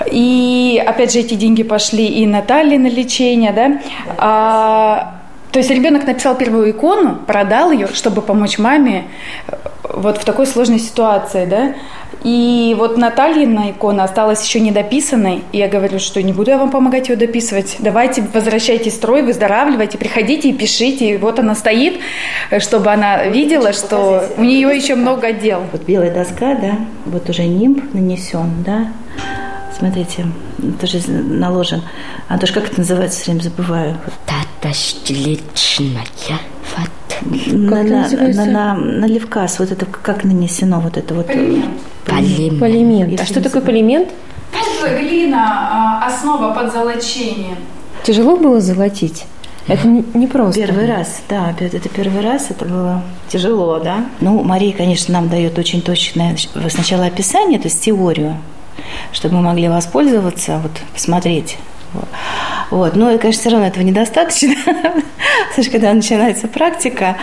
и 0.09 0.81
опять 0.85 1.13
же 1.13 1.19
эти 1.19 1.33
деньги 1.33 1.63
пошли 1.63 2.05
и 2.05 2.25
Наталье 2.25 2.79
на 2.79 2.87
лечение, 2.87 3.51
да. 3.51 3.79
А, 4.17 5.21
то 5.51 5.59
есть 5.59 5.69
ребенок 5.69 6.07
написал 6.07 6.35
первую 6.35 6.71
икону, 6.71 7.15
продал 7.27 7.71
ее, 7.71 7.87
чтобы 7.93 8.21
помочь 8.21 8.57
маме 8.57 9.05
э, 9.47 9.55
вот 9.93 10.17
в 10.17 10.23
такой 10.23 10.47
сложной 10.47 10.79
ситуации, 10.79 11.45
да. 11.45 11.73
И 12.23 12.75
вот 12.77 12.97
Натальина 12.97 13.71
икона 13.71 14.03
осталась 14.03 14.45
еще 14.45 14.59
недописанной. 14.59 15.43
И 15.51 15.57
я 15.57 15.67
говорю, 15.67 15.99
что 15.99 16.21
не 16.21 16.33
буду 16.33 16.51
я 16.51 16.57
вам 16.57 16.69
помогать 16.69 17.09
ее 17.09 17.15
дописывать. 17.15 17.77
Давайте 17.79 18.23
возвращайте 18.33 18.91
строй, 18.91 19.23
выздоравливайте, 19.23 19.97
приходите 19.97 20.49
и 20.49 20.53
пишите. 20.53 21.15
И 21.15 21.17
вот 21.17 21.39
она 21.39 21.55
стоит, 21.55 21.99
э, 22.49 22.59
чтобы 22.59 22.91
она 22.91 23.25
видела, 23.25 23.73
что 23.73 24.23
у 24.37 24.43
нее 24.43 24.73
еще 24.73 24.95
много 24.95 25.33
дел. 25.33 25.63
Вот 25.73 25.83
белая 25.83 26.13
доска, 26.13 26.55
да, 26.55 26.77
вот 27.05 27.29
уже 27.29 27.43
нимб 27.43 27.93
нанесен, 27.93 28.63
да. 28.65 28.87
Смотрите, 29.81 30.27
тоже 30.79 31.01
наложен. 31.09 31.81
Антош, 32.27 32.51
как 32.51 32.65
это 32.71 32.81
называется, 32.81 33.19
все 33.19 33.31
время 33.31 33.43
забываю. 33.43 33.97
Вот. 36.77 37.41
На, 37.41 38.05
это 38.05 38.17
на, 38.17 38.33
на, 38.33 38.45
на, 38.45 38.75
на 38.75 39.05
левкас, 39.05 39.57
вот 39.57 39.71
это 39.71 39.87
как 39.87 40.23
нанесено, 40.23 40.79
вот 40.79 40.97
это 40.97 41.15
вот. 41.15 41.27
Полимент. 42.05 42.59
Полимент. 42.59 43.09
А 43.09 43.11
Если 43.23 43.25
что 43.25 43.41
такое 43.41 43.63
полимент? 43.63 44.09
Глина– 44.99 46.05
основа 46.05 46.53
под 46.53 46.71
золочение. 46.71 47.55
Тяжело 48.03 48.37
было 48.37 48.61
золотить? 48.61 49.25
Это 49.67 49.87
не 49.87 50.27
просто. 50.27 50.61
Первый 50.61 50.87
раз, 50.87 51.21
да, 51.27 51.55
это 51.59 51.89
первый 51.89 52.21
раз, 52.21 52.51
это 52.51 52.65
было 52.65 53.03
тяжело, 53.29 53.79
да. 53.79 54.05
Ну, 54.19 54.43
Мария, 54.43 54.73
конечно, 54.73 55.13
нам 55.13 55.27
дает 55.29 55.57
очень 55.57 55.81
точное 55.81 56.37
сначала 56.69 57.05
описание, 57.05 57.59
то 57.59 57.67
есть 57.67 57.81
теорию, 57.81 58.37
чтобы 59.11 59.35
мы 59.35 59.41
могли 59.41 59.67
воспользоваться, 59.67 60.59
вот, 60.59 60.71
посмотреть. 60.93 61.57
Вот. 62.71 62.95
Но, 62.95 63.17
конечно, 63.17 63.41
все 63.41 63.49
равно 63.49 63.67
этого 63.67 63.83
недостаточно. 63.83 64.55
Потому 65.55 65.71
когда 65.71 65.93
начинается 65.93 66.47
практика, 66.47 67.17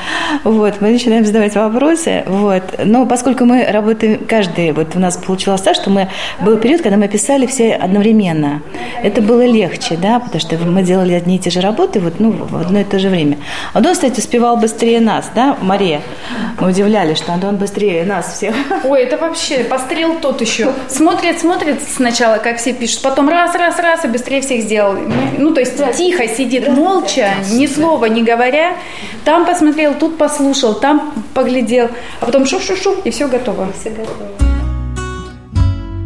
вот, 0.44 0.80
мы 0.80 0.90
начинаем 0.90 1.24
задавать 1.24 1.54
вопросы. 1.54 2.22
Вот. 2.26 2.62
Но 2.84 3.06
поскольку 3.06 3.44
мы 3.44 3.64
работаем, 3.64 4.24
каждый, 4.26 4.72
вот 4.72 4.94
у 4.94 4.98
нас 4.98 5.16
получилось 5.16 5.62
так, 5.62 5.74
что 5.74 5.90
мы, 5.90 6.08
был 6.40 6.58
период, 6.58 6.82
когда 6.82 6.96
мы 6.96 7.08
писали 7.08 7.46
все 7.46 7.74
одновременно. 7.74 8.62
Это 9.02 9.22
было 9.22 9.44
легче, 9.44 9.96
да, 9.96 10.20
потому 10.20 10.40
что 10.40 10.56
мы 10.58 10.82
делали 10.82 11.14
одни 11.14 11.36
и 11.36 11.38
те 11.38 11.50
же 11.50 11.60
работы 11.60 12.00
вот, 12.00 12.20
ну, 12.20 12.30
в 12.30 12.56
одно 12.56 12.80
и 12.80 12.84
то 12.84 12.98
же 12.98 13.08
время. 13.08 13.38
Антон, 13.72 13.94
кстати, 13.94 14.18
успевал 14.18 14.58
быстрее 14.58 15.00
нас, 15.00 15.30
да, 15.34 15.56
Мария? 15.60 16.02
Мы 16.60 16.68
удивлялись, 16.68 17.16
что 17.16 17.32
Антон 17.32 17.56
быстрее 17.56 18.04
нас 18.04 18.34
всех. 18.34 18.54
Ой, 18.84 19.02
это 19.02 19.16
вообще 19.16 19.64
пострел 19.64 20.16
тот 20.20 20.40
еще. 20.40 20.72
Смотрит, 20.88 21.40
смотрит 21.40 21.80
сначала, 21.82 22.36
как 22.36 22.58
все 22.58 22.74
пишут, 22.74 23.02
потом 23.02 23.28
раз, 23.28 23.54
раз, 23.54 23.78
раз, 23.78 24.04
и 24.04 24.08
быстрее 24.08 24.42
всех 24.42 24.62
сделал. 24.62 24.96
Ну, 25.38 25.54
то 25.54 25.60
есть 25.60 25.76
тихо 25.96 26.26
сидит, 26.28 26.68
молча, 26.68 27.34
ни 27.52 27.66
слова 27.66 28.06
не 28.06 28.22
говоря. 28.22 28.76
Там 29.24 29.46
посмотрел, 29.46 29.94
тут 29.94 30.18
послушал, 30.18 30.74
там 30.74 31.14
поглядел, 31.32 31.88
а 32.20 32.26
потом 32.26 32.44
шу-шу-шу, 32.44 32.96
и 33.04 33.10
все 33.10 33.28
готово. 33.28 33.68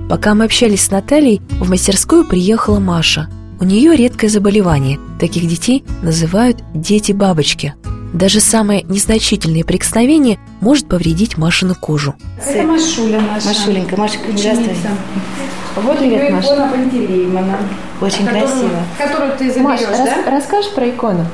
Пока 0.09 0.35
мы 0.35 0.45
общались 0.45 0.85
с 0.85 0.91
Натальей, 0.91 1.41
в 1.59 1.71
мастерскую 1.71 2.27
приехала 2.27 2.79
Маша. 2.79 3.29
У 3.61 3.65
нее 3.65 3.97
редкое 3.97 4.29
заболевание. 4.29 4.99
Таких 5.19 5.47
детей 5.47 5.85
называют 6.03 6.59
«дети-бабочки». 6.75 7.75
Даже 8.13 8.41
самое 8.41 8.83
незначительное 8.83 9.65
прикосновение 9.65 10.39
может 10.61 10.87
повредить 10.87 11.39
Машину 11.39 11.75
кожу. 11.75 12.15
Это 12.45 12.63
Машуля 12.65 13.21
наша. 13.21 13.49
Машуленька, 13.49 13.97
Машенька, 13.97 14.37
здравствуй. 14.37 14.77
Вот 15.77 15.99
Привет, 15.99 16.23
ее 16.25 16.31
Маша. 16.35 16.47
икона 16.49 16.69
Пантелеймона. 16.69 17.57
Очень 18.01 18.27
которую- 18.27 18.47
красиво. 18.49 18.77
Которую 18.99 19.33
ты 19.39 19.51
заберешь, 19.51 19.81
рас- 19.89 19.99
да? 20.25 20.31
расскажешь 20.31 20.71
про 20.75 20.89
икону? 20.91 21.25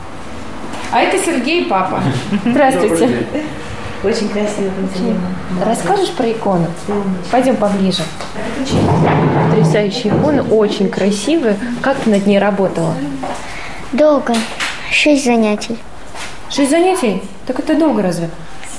А 0.92 1.00
это 1.00 1.18
Сергей 1.22 1.66
папа. 1.66 2.00
Здравствуйте. 2.44 3.26
Очень 4.04 4.28
красиво, 4.28 4.70
Пантелеймон. 4.76 5.20
Расскажешь 5.64 6.10
про 6.12 6.30
икону? 6.30 6.66
Пойдем 7.32 7.56
поближе. 7.56 8.02
Потрясающая 9.50 10.12
икона, 10.12 10.42
очень 10.42 10.88
красивая. 10.88 11.56
Как 11.82 11.96
ты 11.98 12.10
над 12.10 12.26
ней 12.26 12.38
работала? 12.38 12.94
Долго. 13.92 14.34
Шесть 14.92 15.24
занятий. 15.24 15.76
Шесть 16.48 16.70
занятий? 16.70 17.22
Так 17.46 17.58
это 17.58 17.74
долго 17.74 18.02
разве? 18.02 18.30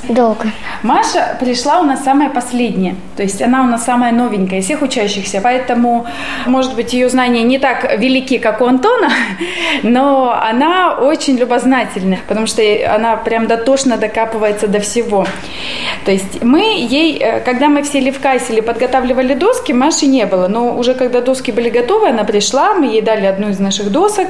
Долго. 0.07 0.51
Маша 0.81 1.37
пришла 1.39 1.79
у 1.79 1.83
нас 1.83 2.03
самая 2.03 2.29
последняя, 2.29 2.95
то 3.15 3.23
есть 3.23 3.41
она 3.41 3.61
у 3.63 3.65
нас 3.65 3.85
самая 3.85 4.11
новенькая 4.11 4.59
из 4.59 4.65
всех 4.65 4.81
учащихся, 4.81 5.41
поэтому, 5.43 6.07
может 6.47 6.75
быть, 6.75 6.93
ее 6.93 7.09
знания 7.09 7.43
не 7.43 7.59
так 7.59 7.99
велики, 7.99 8.37
как 8.37 8.61
у 8.61 8.65
Антона, 8.65 9.09
но 9.83 10.31
она 10.31 10.93
очень 10.93 11.35
любознательна, 11.35 12.17
потому 12.27 12.47
что 12.47 12.63
она 12.93 13.17
прям 13.17 13.47
дотошно 13.47 13.97
докапывается 13.97 14.67
до 14.67 14.79
всего. 14.79 15.27
То 16.05 16.11
есть 16.11 16.43
мы 16.43 16.61
ей, 16.61 17.17
э, 17.19 17.41
когда 17.41 17.67
мы 17.67 17.83
все 17.83 17.99
сели 17.99 18.11
в 18.11 18.19
кассе 18.19 18.53
или 18.53 18.61
подготавливали 18.61 19.33
доски, 19.33 19.73
Маши 19.73 20.05
не 20.05 20.25
было, 20.25 20.47
но 20.47 20.77
уже 20.77 20.93
когда 20.93 21.21
доски 21.21 21.51
были 21.51 21.69
готовы, 21.69 22.09
она 22.09 22.23
пришла, 22.23 22.73
мы 22.73 22.85
ей 22.85 23.01
дали 23.01 23.25
одну 23.25 23.49
из 23.49 23.59
наших 23.59 23.91
досок, 23.91 24.29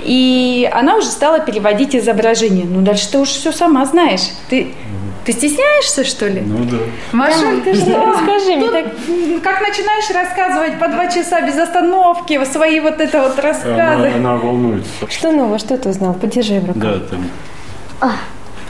и 0.00 0.68
она 0.72 0.96
уже 0.96 1.06
стала 1.06 1.38
переводить 1.38 1.94
изображение. 1.94 2.66
Ну, 2.68 2.80
дальше 2.80 3.10
ты 3.10 3.18
уж 3.18 3.28
все 3.28 3.52
сама 3.52 3.84
знаешь. 3.84 4.22
Ты, 4.50 4.72
ты 5.24 5.32
стесняешься, 5.32 6.04
что 6.04 6.28
ли? 6.28 6.40
Ну 6.40 6.64
да. 6.64 6.78
Машуль, 7.12 7.62
ты 7.62 7.74
что? 7.74 8.04
Расскажи 8.12 8.56
мне 8.56 8.70
так. 8.70 8.84
как 9.42 9.60
начинаешь 9.60 10.10
рассказывать 10.10 10.78
по 10.78 10.88
два 10.88 11.06
часа 11.06 11.40
без 11.40 11.56
остановки, 11.58 12.42
свои 12.44 12.80
вот 12.80 13.00
это 13.00 13.22
вот 13.22 13.38
рассказы. 13.38 14.12
она 14.16 14.36
волнуется. 14.36 14.90
Что 15.08 15.32
нового, 15.32 15.58
что 15.58 15.76
ты 15.78 15.88
узнал? 15.88 16.14
Подержи 16.14 16.60
в 16.60 16.66
руках. 16.66 16.82
Да, 16.82 16.98
там. 17.00 17.30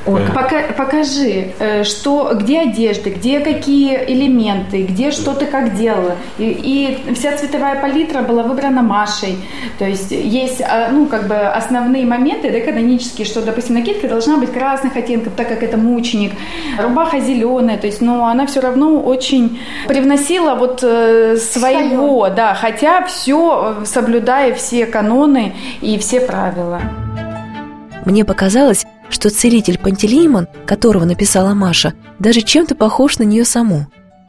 Ой, 0.07 0.21
как- 0.27 0.35
Пока- 0.35 0.73
покажи, 0.77 1.53
э, 1.59 1.83
что, 1.85 2.33
где 2.35 2.61
одежды, 2.61 3.11
где 3.11 3.41
какие 3.41 4.05
элементы, 4.07 4.83
где 4.83 5.11
что 5.11 5.33
ты 5.33 5.47
как 5.47 5.75
делала. 5.75 6.17
И, 6.39 6.45
и 7.09 7.15
вся 7.15 7.37
цветовая 7.37 7.81
палитра 7.81 8.21
была 8.23 8.43
выбрана 8.43 8.83
Машей. 8.83 9.37
То 9.79 9.87
есть 9.87 10.11
есть, 10.11 10.61
а, 10.61 10.91
ну, 10.93 11.07
как 11.07 11.27
бы 11.27 11.35
основные 11.37 12.05
моменты, 12.05 12.51
да, 12.51 12.61
канонические, 12.61 13.27
что, 13.27 13.41
допустим, 13.41 13.77
накидка 13.77 14.07
должна 14.09 14.37
быть 14.37 14.53
красных 14.53 14.95
оттенков, 14.97 15.33
так 15.37 15.49
как 15.49 15.63
это 15.63 15.79
мученик. 15.79 16.33
Рубаха 16.79 17.21
зеленая, 17.21 17.79
то 17.79 17.87
есть, 17.87 18.03
но 18.03 18.27
она 18.27 18.47
все 18.47 18.61
равно 18.61 19.01
очень 19.01 19.59
привносила 19.89 20.55
вот 20.55 20.81
э, 20.83 21.37
своего, 21.39 22.29
да, 22.29 22.55
хотя 22.55 23.05
все 23.07 23.77
соблюдая 23.85 24.53
все 24.55 24.85
каноны 24.87 25.55
и 25.81 25.97
все 25.99 26.21
правила. 26.21 26.81
Мне 28.05 28.25
показалось, 28.27 28.85
что 29.09 29.31
целитель 29.31 29.79
Пантелеймон, 29.79 30.49
которого 30.67 31.05
написала 31.05 31.55
Маша, 31.55 31.93
даже 32.19 32.41
чем-то 32.41 32.75
похож 32.75 33.19
на 33.19 33.25
нее 33.25 33.45
саму. 33.45 33.87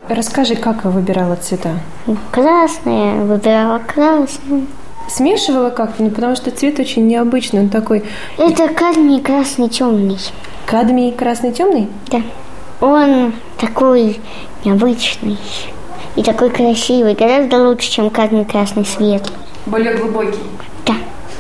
Расскажи, 0.08 0.56
как 0.56 0.86
выбирала 0.86 1.36
цвета? 1.36 1.80
Красные. 2.32 3.22
Выбирала 3.24 3.80
красные. 3.80 4.66
Смешивала 5.10 5.70
как-то, 5.70 6.04
ну 6.04 6.10
потому 6.10 6.36
что 6.36 6.50
цвет 6.52 6.80
очень 6.80 7.08
необычный, 7.08 7.60
он 7.60 7.70
такой 7.70 8.04
Это 8.38 8.68
кадмий 8.70 9.22
красный 9.22 9.70
темный. 9.70 10.18
кадмий 10.66 11.12
красный 11.12 11.52
темный. 11.52 11.88
Да. 12.12 12.22
Он 12.82 13.34
такой 13.60 14.20
необычный. 14.64 15.38
И 16.16 16.24
такой 16.24 16.50
красивый. 16.50 17.14
Гораздо 17.14 17.68
лучше, 17.68 17.90
чем 17.92 18.10
кадмий 18.10 18.46
красный 18.46 18.86
светлый. 18.86 19.36
Более 19.66 19.96
глубокий. 19.96 20.40
Да, 20.86 20.94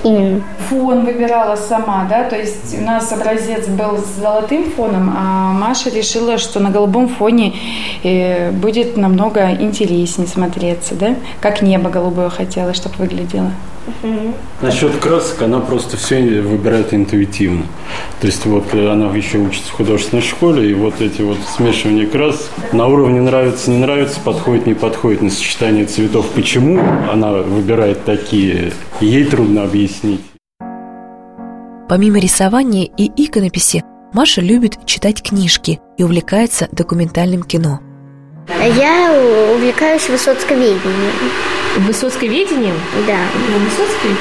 именно. 0.03 0.43
Фон 0.69 1.05
выбирала 1.05 1.55
сама, 1.55 2.07
да, 2.09 2.23
то 2.23 2.35
есть 2.35 2.77
у 2.79 2.83
нас 2.83 3.11
образец 3.11 3.67
был 3.67 3.97
с 3.97 4.19
золотым 4.19 4.71
фоном, 4.71 5.13
а 5.15 5.53
Маша 5.53 5.89
решила, 5.89 6.37
что 6.37 6.59
на 6.59 6.69
голубом 6.69 7.07
фоне 7.07 7.53
э, 8.03 8.51
будет 8.51 8.97
намного 8.97 9.51
интереснее 9.51 10.27
смотреться, 10.27 10.95
да, 10.95 11.15
как 11.41 11.61
небо 11.61 11.89
голубое 11.89 12.29
хотела, 12.29 12.73
чтобы 12.73 12.95
выглядело. 12.97 13.51
Насчет 14.61 14.95
красок 14.97 15.43
она 15.43 15.59
просто 15.59 15.97
все 15.97 16.41
выбирает 16.41 16.93
интуитивно. 16.93 17.65
То 18.19 18.27
есть 18.27 18.45
вот 18.45 18.73
э, 18.73 18.91
она 18.91 19.15
еще 19.15 19.37
учится 19.37 19.69
в 19.69 19.73
художественной 19.73 20.23
школе, 20.23 20.69
и 20.69 20.73
вот 20.73 21.01
эти 21.01 21.21
вот 21.21 21.37
смешивания 21.55 22.07
красок 22.07 22.49
на 22.73 22.87
уровне 22.87 23.21
нравится, 23.21 23.69
не 23.69 23.77
нравится, 23.77 24.19
подходит, 24.19 24.65
не 24.65 24.73
подходит 24.73 25.21
на 25.21 25.29
сочетание 25.29 25.85
цветов. 25.85 26.27
Почему 26.33 26.79
она 27.11 27.31
выбирает 27.33 28.05
такие, 28.05 28.73
ей 29.01 29.25
трудно 29.25 29.63
объяснить. 29.63 30.21
Помимо 31.87 32.19
рисования 32.19 32.89
и 32.97 33.11
иконописи, 33.15 33.83
Маша 34.11 34.41
любит 34.41 34.85
читать 34.87 35.21
книжки 35.21 35.79
и 35.97 36.03
увлекается 36.03 36.67
документальным 36.71 37.43
кино. 37.43 37.79
Я 38.47 39.13
увлекаюсь 39.53 40.09
высоцковедением. 40.09 40.81
Высоцковедением? 41.77 42.75
Да. 43.05 43.19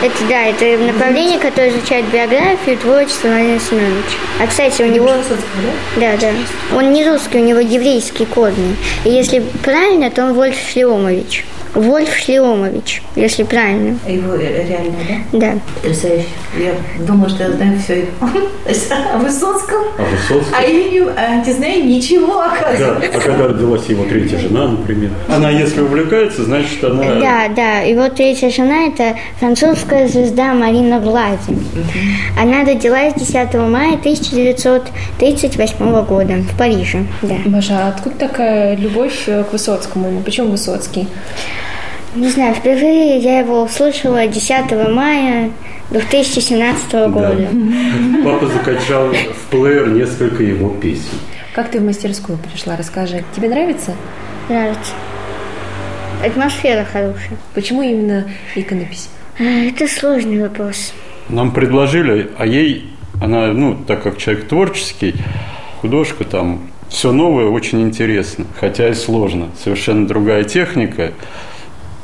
Это, 0.03 0.15
да, 0.29 0.43
это 0.43 0.93
направление, 0.93 1.39
которое 1.39 1.71
изучает 1.71 2.05
биографию 2.11 2.75
и 2.75 2.79
творчество 2.79 3.29
Владимира 3.29 3.61
Семеновича. 3.61 4.19
А, 4.43 4.47
кстати, 4.47 4.83
у 4.83 4.87
него... 4.87 5.11
Да, 5.97 6.17
да. 6.21 6.33
Он 6.77 6.93
не 6.93 7.09
русский, 7.09 7.39
у 7.39 7.45
него 7.45 7.61
еврейские 7.61 8.27
корни. 8.27 8.77
И 9.05 9.11
если 9.11 9.43
правильно, 9.63 10.11
то 10.11 10.27
он 10.27 10.35
Вольф 10.35 10.57
Шлеомович. 10.57 11.45
Вольф 11.75 12.15
Шлеомович, 12.17 13.03
если 13.17 13.43
правильно. 13.43 13.99
Его 14.07 14.35
реально, 14.37 14.93
да? 15.33 15.39
Да. 15.39 15.55
Потрясающе. 15.75 16.27
Я 16.59 16.73
думала, 17.05 17.29
что 17.29 17.43
я 17.45 17.51
знаю 17.53 17.79
все 17.83 18.05
о 18.21 19.19
Высоцком, 19.25 19.83
А 19.99 20.03
Высоцкий? 20.03 20.55
а 20.57 20.63
я 20.63 20.73
не, 20.73 21.01
не 21.47 21.53
знаю 21.53 21.85
ничего, 21.87 22.45
Да, 22.45 22.53
оказывается. 22.53 23.19
а 23.19 23.21
когда 23.21 23.47
родилась 23.49 23.85
его 23.87 24.05
третья 24.05 24.39
жена, 24.39 24.69
например? 24.69 25.11
Она, 25.29 25.51
если 25.51 25.81
увлекается, 25.81 26.45
значит, 26.45 26.83
она... 26.85 27.03
Да, 27.21 27.49
да. 27.55 27.83
И 27.83 27.95
вот 27.97 28.15
третья 28.15 28.51
жена– 28.51 28.87
это 28.89 29.17
французская 29.41 30.07
звезда 30.09 30.55
Марина 30.55 31.01
Влади. 31.01 31.39
Она 32.41 32.65
родилась 32.65 33.15
10 33.15 33.55
мая 33.55 33.95
1938 33.95 36.05
года 36.05 36.35
в 36.35 36.57
Париже. 36.57 37.05
Да. 37.23 37.35
Маша, 37.47 37.87
а 37.87 37.89
откуда 37.89 38.15
такая 38.17 38.77
любовь 38.77 39.25
к 39.27 39.49
Высоцкому? 39.53 40.23
Почему 40.23 40.51
Высоцкий? 40.53 41.09
Не 42.15 42.29
знаю, 42.29 42.55
впервые 42.55 43.19
я 43.19 43.41
его 43.41 43.63
услышала 43.63 44.27
10 44.27 44.71
мая 44.93 45.51
2017 45.91 46.93
года. 47.11 47.49
Папа 48.25 48.47
закачал 48.47 49.09
в 49.09 49.51
плеер 49.51 49.89
несколько 49.89 50.45
его 50.45 50.71
песен. 50.71 51.19
Как 51.55 51.71
ты 51.71 51.81
в 51.81 51.85
мастерскую 51.85 52.39
пришла? 52.39 52.77
Расскажи. 52.77 53.25
Тебе 53.35 53.49
нравится? 53.49 53.95
Нравится. 54.49 54.93
Атмосфера 56.25 56.85
хорошая. 56.85 57.37
Почему 57.55 57.83
именно 57.83 58.29
иконопись? 58.55 59.09
Это 59.39 59.89
сложный 59.89 60.41
вопрос. 60.41 60.93
Нам 61.29 61.51
предложили, 61.51 62.31
а 62.39 62.47
ей, 62.47 62.91
она, 63.21 63.49
ну, 63.49 63.75
так 63.75 64.03
как 64.05 64.19
человек 64.19 64.47
творческий, 64.47 65.17
художка 65.81 66.23
там, 66.25 66.61
все 66.89 67.11
новое 67.11 67.47
очень 67.47 67.83
интересно, 67.83 68.47
хотя 68.61 68.89
и 68.89 68.95
сложно. 68.95 69.49
Совершенно 69.63 70.07
другая 70.07 70.45
техника. 70.45 71.13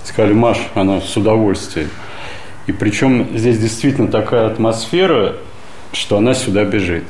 Сказали, 0.05 0.33
Маш, 0.33 0.59
она 0.75 1.01
с 1.01 1.17
удовольствием. 1.17 1.91
И 2.67 2.73
причем 2.73 3.29
здесь 3.37 3.59
действительно 3.59 4.09
такая 4.09 4.47
атмосфера, 4.47 5.35
что 5.93 6.19
она 6.19 6.35
сюда 6.35 6.65
бежит. 6.65 7.05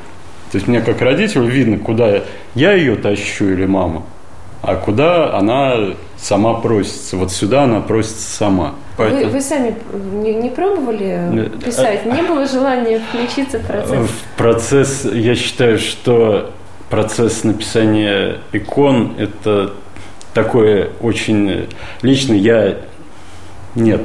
То 0.51 0.57
есть 0.57 0.67
мне 0.67 0.81
как 0.81 1.01
родителю 1.01 1.45
видно, 1.45 1.77
куда 1.77 2.23
я 2.55 2.73
ее 2.73 2.95
тащу 2.95 3.45
или 3.45 3.65
мама, 3.65 4.03
а 4.61 4.75
куда 4.75 5.33
она 5.35 5.93
сама 6.17 6.55
просится. 6.55 7.17
Вот 7.17 7.31
сюда 7.31 7.63
она 7.63 7.79
просится 7.79 8.29
сама. 8.31 8.75
Вы, 8.97 9.05
Поэтому- 9.09 9.31
вы 9.31 9.41
сами 9.41 9.75
не, 10.13 10.33
не 10.35 10.49
пробовали 10.49 11.51
писать? 11.63 12.05
Не 12.05 12.21
было 12.21 12.45
желания 12.47 12.99
включиться 12.99 13.59
в 13.59 13.65
процесс? 13.65 14.09
В 14.09 14.37
процесс, 14.37 15.05
я 15.05 15.35
считаю, 15.35 15.79
что 15.79 16.51
процесс 16.89 17.43
написания 17.43 18.39
икон– 18.51 19.15
это 19.17 19.73
такое 20.33 20.89
очень 21.01 21.67
личное. 22.01 22.37
Я 22.37 22.77
нет. 23.75 24.01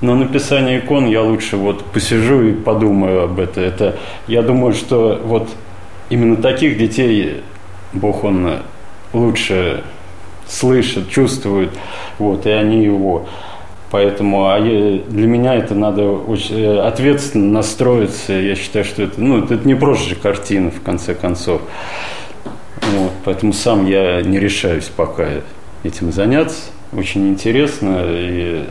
Но 0.00 0.14
написание 0.14 0.80
икон 0.80 1.06
я 1.06 1.22
лучше 1.22 1.56
вот 1.56 1.84
посижу 1.86 2.42
и 2.42 2.52
подумаю 2.52 3.24
об 3.24 3.40
этом. 3.40 3.62
Это, 3.62 3.96
я 4.26 4.42
думаю, 4.42 4.74
что 4.74 5.20
вот 5.24 5.48
именно 6.10 6.36
таких 6.36 6.76
детей 6.76 7.42
Бог, 7.92 8.24
Он 8.24 8.58
лучше 9.12 9.82
слышит, 10.46 11.08
чувствует, 11.08 11.70
вот, 12.18 12.44
и 12.46 12.50
они 12.50 12.84
его. 12.84 13.26
Поэтому 13.90 14.48
а 14.50 14.58
я- 14.58 14.98
для 14.98 15.26
меня 15.28 15.54
это 15.54 15.74
надо 15.76 16.02
очень 16.02 16.58
э, 16.58 16.80
ответственно 16.80 17.52
настроиться. 17.52 18.32
Я 18.32 18.56
считаю, 18.56 18.84
что 18.84 19.04
это, 19.04 19.20
ну, 19.20 19.44
это 19.44 19.54
не 19.66 19.74
просто 19.76 20.10
же 20.10 20.16
картина, 20.16 20.70
в 20.72 20.82
конце 20.82 21.14
концов. 21.14 21.62
Вот, 22.82 23.12
поэтому 23.24 23.52
сам 23.52 23.86
я 23.86 24.20
не 24.22 24.38
решаюсь 24.40 24.90
пока 24.94 25.24
этим 25.84 26.12
заняться. 26.12 26.62
очень 26.92 27.28
интересно 27.28 28.04
и 28.08 28.64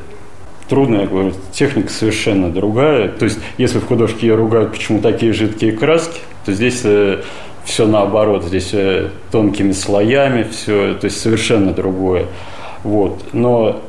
трудно, 0.67 1.01
я 1.01 1.07
говорю, 1.07 1.33
техника 1.51 1.89
совершенно 1.89 2.49
другая. 2.49 3.09
То 3.09 3.25
есть, 3.25 3.39
если 3.57 3.79
в 3.79 3.85
художке 3.85 4.27
ее 4.27 4.35
ругают, 4.35 4.71
почему 4.71 4.99
такие 4.99 5.33
жидкие 5.33 5.73
краски, 5.73 6.19
то 6.45 6.51
здесь 6.51 6.81
э, 6.83 7.21
все 7.63 7.87
наоборот, 7.87 8.43
здесь 8.43 8.71
э, 8.73 9.09
тонкими 9.31 9.71
слоями 9.71 10.43
все, 10.43 10.95
то 10.95 11.05
есть 11.05 11.19
совершенно 11.19 11.73
другое. 11.73 12.25
Вот. 12.83 13.23
Но 13.33 13.81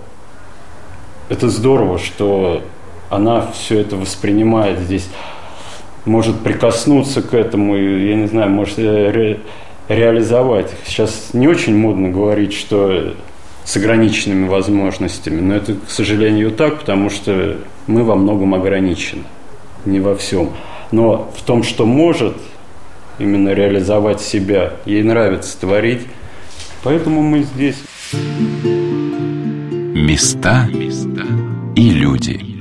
это 1.28 1.48
здорово, 1.48 1.98
что 1.98 2.62
она 3.10 3.48
все 3.52 3.80
это 3.80 3.96
воспринимает 3.96 4.80
здесь, 4.80 5.08
может 6.04 6.38
прикоснуться 6.40 7.22
к 7.22 7.32
этому, 7.34 7.76
я 7.76 8.14
не 8.14 8.26
знаю, 8.26 8.50
может 8.50 8.78
э, 8.78 9.38
реализовать. 9.88 10.70
Сейчас 10.86 11.30
не 11.32 11.48
очень 11.48 11.76
модно 11.76 12.08
говорить, 12.08 12.52
что 12.52 13.14
с 13.64 13.76
ограниченными 13.76 14.46
возможностями, 14.46 15.40
но 15.40 15.54
это, 15.54 15.74
к 15.74 15.90
сожалению, 15.90 16.50
так, 16.50 16.80
потому 16.80 17.10
что 17.10 17.58
мы 17.86 18.04
во 18.04 18.14
многом 18.14 18.54
ограничены, 18.54 19.22
не 19.84 20.00
во 20.00 20.14
всем. 20.14 20.50
Но 20.92 21.30
в 21.36 21.42
том, 21.42 21.62
что 21.62 21.86
может 21.86 22.36
именно 23.18 23.50
реализовать 23.50 24.20
себя, 24.20 24.74
ей 24.84 25.02
нравится 25.02 25.58
творить, 25.58 26.02
поэтому 26.82 27.22
мы 27.22 27.42
здесь. 27.42 27.76
Места 29.94 30.68
и 31.74 31.90
люди. 31.90 32.53